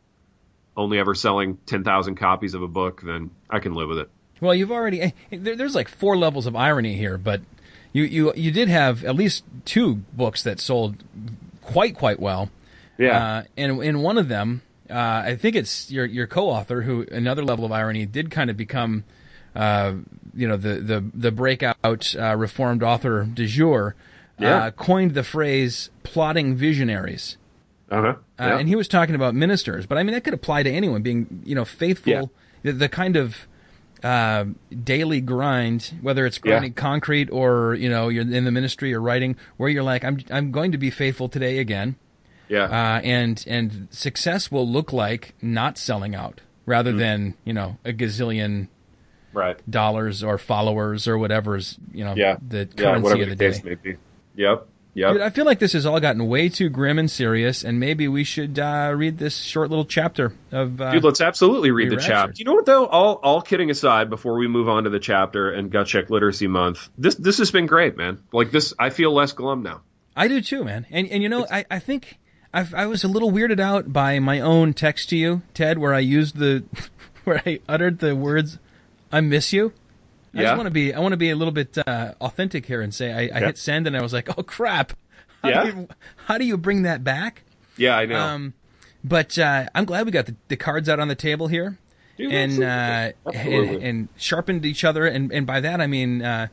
[0.76, 4.10] only ever selling ten thousand copies of a book, then I can live with it.
[4.40, 7.40] Well, you've already eh, there's like four levels of irony here, but
[7.92, 10.96] you you you did have at least two books that sold
[11.62, 12.50] quite quite well.
[12.98, 13.18] Yeah.
[13.18, 17.44] Uh, and in one of them, uh, I think it's your your co-author who another
[17.44, 19.04] level of irony did kind of become,
[19.54, 19.94] uh,
[20.34, 23.94] you know, the the the breakout uh, reformed author de jour.
[24.38, 24.70] Uh, yeah.
[24.70, 27.36] coined the phrase "plotting visionaries."
[27.90, 28.06] Uh-huh.
[28.06, 28.58] Uh, yeah.
[28.58, 31.42] and he was talking about ministers, but I mean that could apply to anyone being,
[31.44, 32.12] you know, faithful.
[32.12, 32.22] Yeah.
[32.62, 33.48] The, the kind of
[34.02, 34.44] uh,
[34.84, 36.80] daily grind, whether it's grinding yeah.
[36.80, 40.50] concrete or you know you're in the ministry or writing, where you're like, I'm I'm
[40.50, 41.96] going to be faithful today again.
[42.48, 42.64] Yeah.
[42.64, 47.78] Uh, and and success will look like not selling out rather mm than you know
[47.84, 48.68] a gazillion
[49.32, 52.36] right dollars or followers or whatever's you know yeah.
[52.46, 53.60] the currency yeah, of the, the day.
[53.64, 53.96] May be.
[54.36, 54.66] Yep.
[54.94, 58.08] Dude, I feel like this has all gotten way too grim and serious, and maybe
[58.08, 60.80] we should uh, read this short little chapter of.
[60.80, 62.34] Uh, Dude, let's absolutely read the chapter.
[62.36, 62.86] You know what though?
[62.86, 66.48] All all kidding aside, before we move on to the chapter and gut check literacy
[66.48, 68.22] month, this this has been great, man.
[68.32, 69.82] Like this, I feel less glum now.
[70.16, 70.86] I do too, man.
[70.90, 72.18] And and you know, I I think
[72.52, 75.94] i I was a little weirded out by my own text to you, Ted, where
[75.94, 76.64] I used the
[77.24, 78.58] where I uttered the words
[79.12, 79.72] "I miss you."
[80.34, 82.80] I just want to be I want to be a little bit uh, authentic here
[82.80, 84.92] and say I, I hit send and I was like, oh crap,
[85.42, 85.64] how yeah.
[85.64, 85.88] Do you,
[86.26, 87.42] how do you bring that back?
[87.76, 88.20] Yeah, I know.
[88.20, 88.54] Um,
[89.02, 91.78] but uh, I'm glad we got the, the, cards out on the table here.
[92.18, 96.48] Dude, and, uh, and, and sharpened each other, and, and by that I mean uh,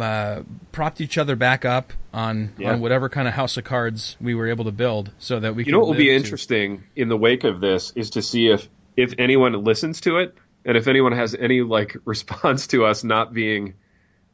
[0.00, 2.72] uh, propped each other back up on yeah.
[2.72, 5.64] on whatever kind of house of cards we were able to build, so that we.
[5.64, 6.14] You know what will be to...
[6.14, 10.34] interesting in the wake of this is to see if if anyone listens to it
[10.64, 13.74] and if anyone has any like response to us not being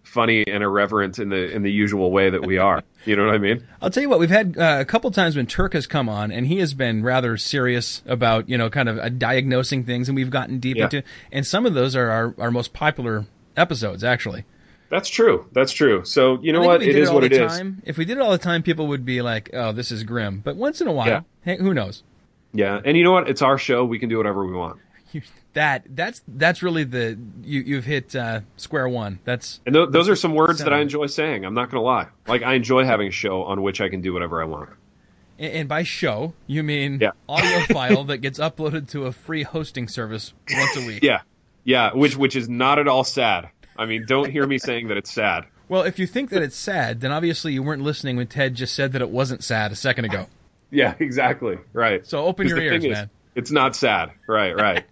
[0.08, 2.82] funny and irreverent in the in the usual way that we are.
[3.04, 3.66] You know what I mean?
[3.80, 4.18] I'll tell you what.
[4.18, 7.02] We've had uh, a couple times when Turk has come on, and he has been
[7.02, 10.84] rather serious about you know kind of uh, diagnosing things, and we've gotten deep yeah.
[10.84, 11.02] into.
[11.30, 14.44] And some of those are our, our most popular episodes, actually.
[14.90, 15.46] That's true.
[15.52, 16.04] That's true.
[16.04, 16.82] So you know what?
[16.82, 17.90] It is it what it time, is.
[17.90, 20.40] If we did it all the time, people would be like, "Oh, this is grim."
[20.40, 21.20] But once in a while, yeah.
[21.42, 22.02] hey, who knows?
[22.54, 23.28] Yeah, and you know what?
[23.28, 23.84] It's our show.
[23.84, 24.78] We can do whatever we want.
[25.54, 29.18] that that's that's really the you you've hit uh, square one.
[29.24, 31.44] That's and th- those are some words that I enjoy saying.
[31.44, 32.08] I'm not gonna lie.
[32.26, 34.70] Like I enjoy having a show on which I can do whatever I want.
[35.38, 37.10] And, and by show, you mean yeah.
[37.28, 41.02] audio file that gets uploaded to a free hosting service once a week.
[41.02, 41.20] Yeah,
[41.64, 43.48] yeah, which which is not at all sad.
[43.76, 45.44] I mean, don't hear me saying that it's sad.
[45.68, 48.74] Well, if you think that it's sad, then obviously you weren't listening when Ted just
[48.74, 50.26] said that it wasn't sad a second ago.
[50.70, 51.56] Yeah, exactly.
[51.72, 52.06] Right.
[52.06, 53.08] So open your ears, man.
[53.34, 54.10] It's not sad.
[54.26, 54.84] Right, right.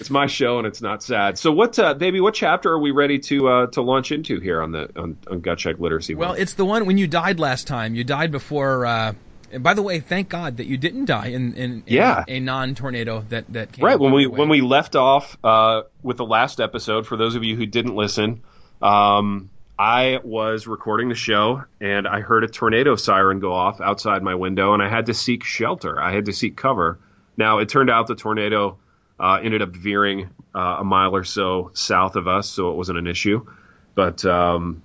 [0.00, 1.38] It's my show and it's not sad.
[1.38, 2.20] So what, uh, baby?
[2.20, 5.40] What chapter are we ready to uh, to launch into here on the on, on
[5.40, 6.14] Gut Check Literacy?
[6.14, 7.94] Well, it's the one when you died last time.
[7.94, 8.86] You died before.
[8.86, 9.12] Uh,
[9.52, 12.24] and by the way, thank God that you didn't die in, in, in yeah.
[12.26, 16.26] a non-tornado that that came right when we when we left off uh, with the
[16.26, 17.06] last episode.
[17.06, 18.42] For those of you who didn't listen,
[18.80, 24.22] um, I was recording the show and I heard a tornado siren go off outside
[24.22, 26.00] my window, and I had to seek shelter.
[26.00, 26.98] I had to seek cover.
[27.36, 28.78] Now it turned out the tornado
[29.20, 32.98] uh, ended up veering uh, a mile or so south of us, so it wasn't
[32.98, 33.46] an issue.
[33.94, 34.82] But um,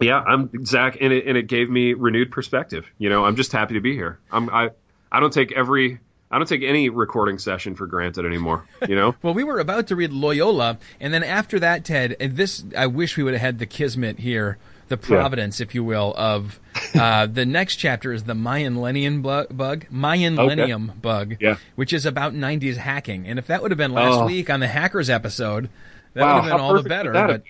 [0.00, 2.86] yeah, I'm Zach, and it and it gave me renewed perspective.
[2.98, 4.18] You know, I'm just happy to be here.
[4.32, 4.70] I'm I
[5.12, 6.00] I don't take every
[6.30, 8.64] I don't take any recording session for granted anymore.
[8.88, 9.14] You know.
[9.22, 12.86] Well, we were about to read Loyola, and then after that, Ted, and this I
[12.86, 14.58] wish we would have had the kismet here,
[14.88, 16.58] the providence, if you will, of
[16.94, 20.54] uh, the next chapter is the Mayan Lenium bu- bug, Mayan Okay.
[20.56, 21.56] Lenium bug, Yeah.
[21.76, 23.26] which is about '90s hacking.
[23.28, 24.26] And if that would have been last Oh.
[24.26, 25.68] week on the hackers episode,
[26.14, 27.12] that wow, would have been all the better.
[27.12, 27.42] But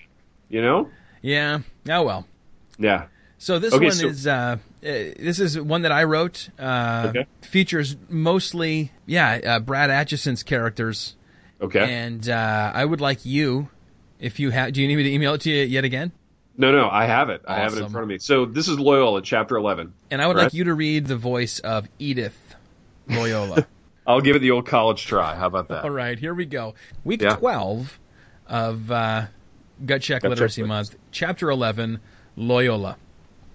[0.49, 0.89] you know.
[1.21, 1.59] yeah,
[1.89, 2.25] oh well.
[2.77, 3.05] Yeah.
[3.37, 6.49] So this Okay, one so- is uh, uh, this is one that I wrote.
[6.59, 7.25] Uh, Okay.
[7.41, 11.15] Features mostly, yeah, uh, Brad Atchison's characters,
[11.61, 11.79] Okay.
[11.79, 13.69] and uh, I would like you,
[14.19, 16.11] if you have, do you need me to email it to you yet again?
[16.59, 17.41] No, no, I have it.
[17.47, 18.19] I have it in front of me.
[18.19, 19.93] So this is Loyola, chapter 11.
[20.11, 20.43] And I would Right.
[20.43, 22.37] like you to read the voice of Edith
[23.07, 23.65] Loyola.
[24.07, 25.35] I'll give it the old college try.
[25.35, 25.83] How about that?
[25.83, 26.75] All right, here we go.
[27.03, 27.35] Week Yeah.
[27.35, 27.99] 12
[28.47, 29.25] of uh,
[29.85, 31.99] Gut Check Gut Literacy Check Month, Chapter 11,
[32.35, 32.97] Loyola.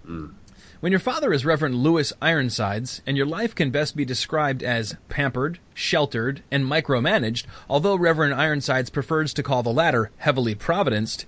[0.05, 4.97] When your father is Reverend Louis Ironsides, and your life can best be described as
[5.09, 11.25] pampered, sheltered, and micromanaged, although Reverend Ironsides prefers to call the latter heavily providenced,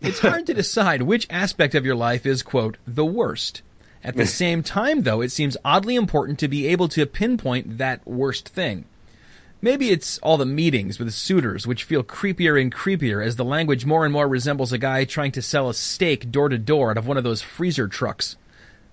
[0.00, 3.62] it's hard to decide which aspect of your life is, quote, the worst.
[4.02, 8.06] At the same time, though, it seems oddly important to be able to pinpoint that
[8.06, 8.86] worst thing.
[9.62, 13.84] Maybe it's all the meetings with suitors, which feel creepier and creepier as the language
[13.84, 16.96] more and more resembles a guy trying to sell a steak door to door out
[16.96, 18.36] of one of those freezer trucks.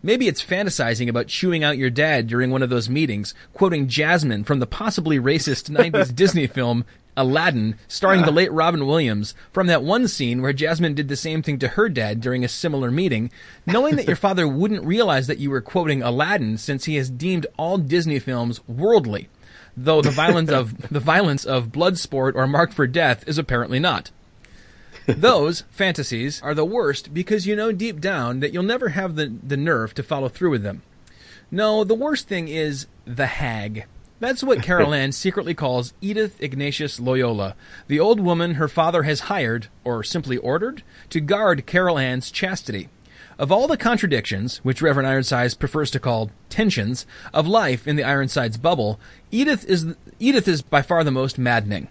[0.08, 4.45] Maybe it's fantasizing about chewing out your dad during one of those meetings, quoting Jasmine
[4.45, 6.86] from the possibly racist 90s Disney film
[7.18, 8.32] Aladdin, starring the uh.
[8.32, 11.89] late Robin Williams, from that one scene where Jasmine did the same thing to her
[11.89, 13.32] dad during a similar meeting,
[13.66, 17.45] knowing that your father wouldn't realize that you were quoting Aladdin since he has deemed
[17.58, 19.28] all Disney films worldly
[19.76, 24.10] though the violence of the violence of Bloodsport or Marked for Death is apparently not.
[25.16, 29.34] Those fantasies are the worst because you know deep down that you'll never have the,
[29.41, 30.82] the nerve to follow through with them.
[31.49, 33.86] No, the worst thing is the hag.
[34.20, 37.55] That's what Carol Ann secretly calls Edith Ignatius Loyola,
[37.88, 42.89] the old woman her father has hired, or simply ordered, to guard Carol Ann's chastity.
[43.39, 48.03] Of all the contradictions, which Reverend Ironsides prefers to call tensions, of life in the
[48.03, 48.99] Ironsides bubble,
[49.32, 51.88] Edith is Edith is by far the most maddening.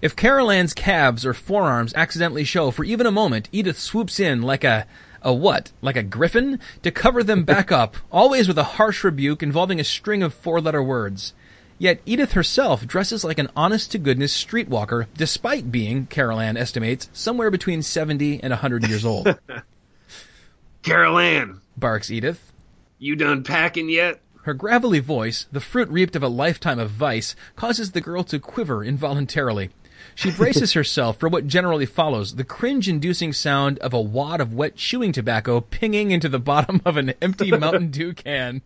[0.00, 4.42] If Carol Ann's calves or forearms accidentally show for even a moment, Edith swoops in
[4.42, 4.86] like a
[5.22, 5.72] a what?
[5.82, 6.60] Like a griffin?
[6.82, 10.82] To cover them back up, always with a harsh rebuke involving a string of four-letter
[10.82, 11.34] words.
[11.78, 17.08] Yet Edith herself dresses like an honest to goodness streetwalker, despite being, Carol Ann estimates,
[17.12, 19.38] somewhere between 70 and 100 years old.
[20.82, 22.52] Carol Ann, barks Edith.
[22.98, 24.20] you done packing yet?
[24.42, 28.38] Her gravelly voice, the fruit reaped of a lifetime of vice, causes the girl to
[28.38, 29.70] quiver involuntarily.
[30.14, 34.52] She braces herself for what generally follows the cringe inducing sound of a wad of
[34.52, 38.62] wet chewing tobacco pinging into the bottom of an empty Mountain Dew can.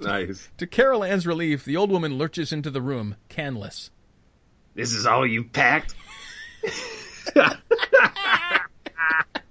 [0.00, 0.48] Nice.
[0.58, 3.90] To Carol Ann's relief, the old woman lurches into the room, canless.
[4.74, 5.94] This is all you packed?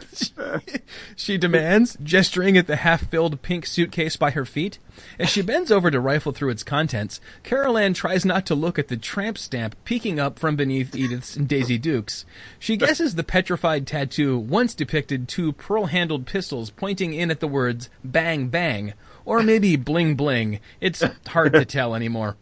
[1.16, 4.78] She demands, gesturing at the half filled pink suitcase by her feet.
[5.18, 8.78] As she bends over to rifle through its contents, Carol Ann tries not to look
[8.78, 12.24] at the tramp stamp peeking up from beneath Edith's and Daisy Duke's.
[12.58, 17.48] She guesses the petrified tattoo once depicted two pearl handled pistols pointing in at the
[17.48, 20.60] words bang bang, or maybe bling bling.
[20.80, 22.36] It's hard to tell anymore.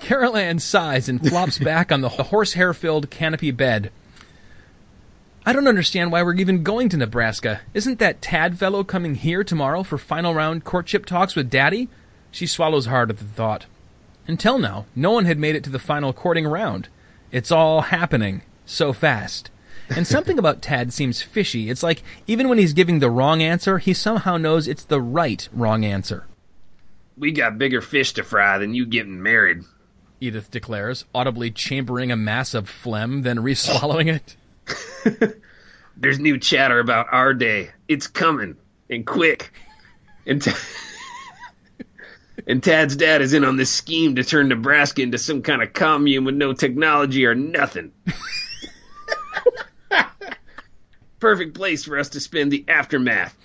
[0.00, 3.90] Carol Ann sighs and flops back on the horsehair filled canopy bed.
[5.48, 7.60] I don't understand why we're even going to Nebraska.
[7.72, 11.88] Isn't that Tad fellow coming here tomorrow for final round courtship talks with Daddy?
[12.32, 13.66] She swallows hard at the thought.
[14.26, 16.88] Until now, no one had made it to the final courting round.
[17.30, 19.50] It's all happening so fast.
[19.88, 21.70] And something about Tad seems fishy.
[21.70, 25.48] It's like even when he's giving the wrong answer, he somehow knows it's the right
[25.52, 26.26] wrong answer.
[27.16, 29.62] We got bigger fish to fry than you getting married.
[30.20, 34.34] Edith declares, audibly chambering a mass of phlegm, then re-swallowing it.
[35.96, 37.70] There's new chatter about our day.
[37.88, 38.56] It's coming
[38.90, 39.52] and quick.
[40.26, 40.58] And Ta-
[42.46, 45.72] and Tad's dad is in on this scheme to turn Nebraska into some kind of
[45.72, 47.92] commune with no technology or nothing.
[51.18, 53.36] Perfect place for us to spend the aftermath.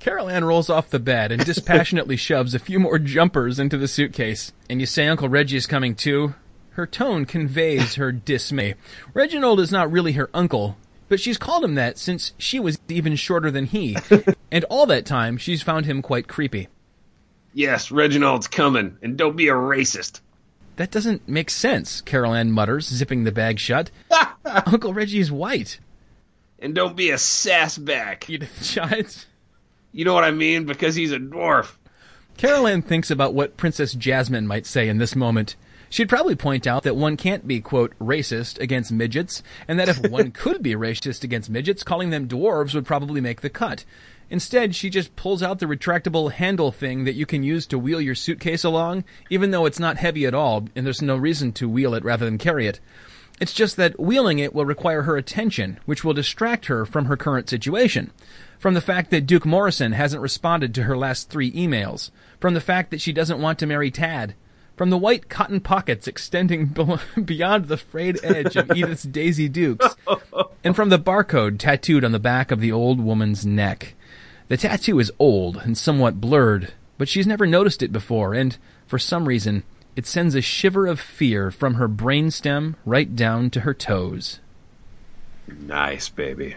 [0.00, 3.86] Carol Ann rolls off the bed and dispassionately shoves a few more jumpers into the
[3.86, 4.52] suitcase.
[4.68, 6.34] And you say Uncle Reggie is coming too?
[6.72, 8.74] Her tone conveys her dismay.
[9.12, 10.76] Reginald is not really her uncle,
[11.08, 13.96] but she's called him that since she was even shorter than he.
[14.50, 16.68] and all that time, she's found him quite creepy.
[17.52, 20.20] Yes, Reginald's coming, and don't be a racist.
[20.76, 23.90] That doesn't make sense, Carol Ann mutters, zipping the bag shut.
[24.44, 25.78] Uncle Reggie's white.
[26.58, 28.28] And don't be a sassback.
[28.30, 29.26] Edith chides.
[29.94, 30.64] You know what I mean?
[30.64, 31.72] Because he's a dwarf.
[32.38, 35.54] Carol Ann thinks about what Princess Jasmine might say in this moment.
[35.92, 39.98] She'd probably point out that one can't be, quote, racist against midgets, and that if
[40.10, 43.84] one could be racist against midgets, calling them dwarves would probably make the cut.
[44.30, 48.00] Instead, she just pulls out the retractable handle thing that you can use to wheel
[48.00, 51.68] your suitcase along, even though it's not heavy at all, and there's no reason to
[51.68, 52.80] wheel it rather than carry it.
[53.38, 57.18] It's just that wheeling it will require her attention, which will distract her from her
[57.18, 58.12] current situation.
[58.58, 62.10] From the fact that Duke Morrison hasn't responded to her last three emails.
[62.40, 64.34] From the fact that she doesn't want to marry Tad.
[64.76, 66.66] From the white cotton pockets extending
[67.24, 69.96] beyond the frayed edge of Edith's Daisy Dukes.
[70.64, 73.94] And from the barcode tattooed on the back of the old woman's neck.
[74.46, 78.56] The tattoo is old and somewhat blurred, but she's never noticed it before, and,
[78.86, 79.64] for some reason,
[79.96, 84.38] it sends a shiver of fear from her brainstem right down to her toes.
[85.48, 86.56] Nice, baby.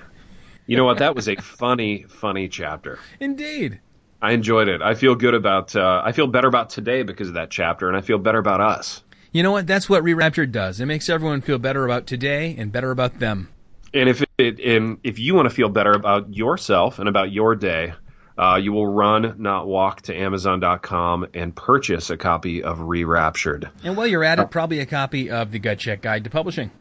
[0.68, 1.00] You know what?
[1.00, 3.00] That was a funny, funny chapter.
[3.20, 3.80] Indeed.
[4.22, 4.82] I enjoyed it.
[4.82, 5.76] I feel good about.
[5.76, 8.62] Uh, I feel better about today because of that chapter, and I feel better about
[8.62, 9.04] us.
[9.32, 9.68] You know what?
[9.68, 10.80] That's what Re-Raptured does.
[10.80, 13.50] It makes everyone feel better about today and better about them.
[13.94, 17.56] And if it, and if you want to feel better about yourself and about your
[17.56, 17.94] day,
[18.38, 23.70] uh, you will run, not walk, to Amazon.com and purchase a copy of Re-Raptured.
[23.84, 26.72] And while you're at it, probably a copy of the Gut Check Guide to Publishing.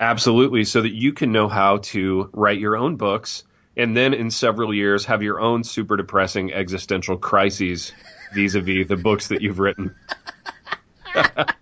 [0.00, 3.44] Absolutely, so that you can know how to write your own books,
[3.76, 7.92] and then in several years have your own super depressing existential crises
[8.34, 9.94] vis-a-vis the books that you've written.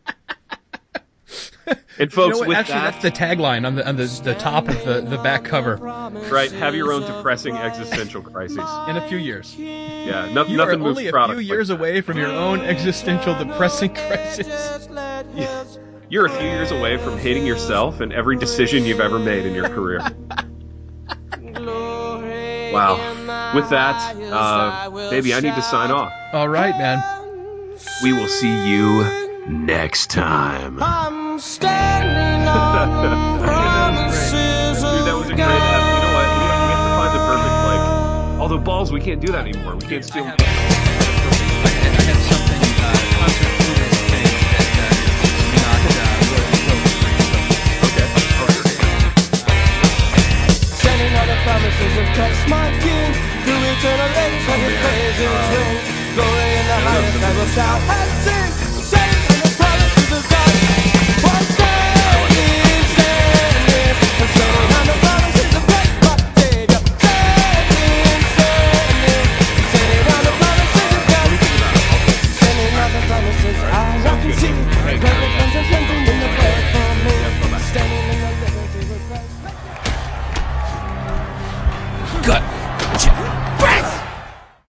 [1.99, 4.69] And folks, you know Actually, that, that's the tagline on the on the, the top
[4.69, 5.77] of the, the back cover.
[5.77, 8.57] right, have your own depressing existential crises.
[8.89, 12.01] In a few years, Yeah, no, you nothing are moves only a few years away
[12.01, 14.89] from your own existential depressing crisis.
[16.09, 19.55] You're a few years away from hating yourself and every decision you've ever made in
[19.55, 20.01] your career.
[22.73, 23.55] wow.
[23.55, 26.13] With that, uh, baby, I need to sign off.
[26.33, 27.03] All right, man.
[28.03, 29.05] We will see you
[29.47, 30.83] next time.
[30.83, 33.03] I'm standing on
[33.39, 35.83] the promises Dude, that was a great app.
[35.95, 36.27] You know what?
[36.27, 37.85] We have, we have to find the perfect, like,
[38.41, 39.77] although balls, we can't do that anymore.
[39.77, 40.25] We can't steal.
[40.25, 43.62] I had, I had something uh, concert
[51.45, 53.11] promises have touched my kin.
[53.45, 55.77] Through eternal age let his praises ring
[56.15, 58.51] Glory in the highest I will shout and sing
[58.93, 61.52] Save the promises of God.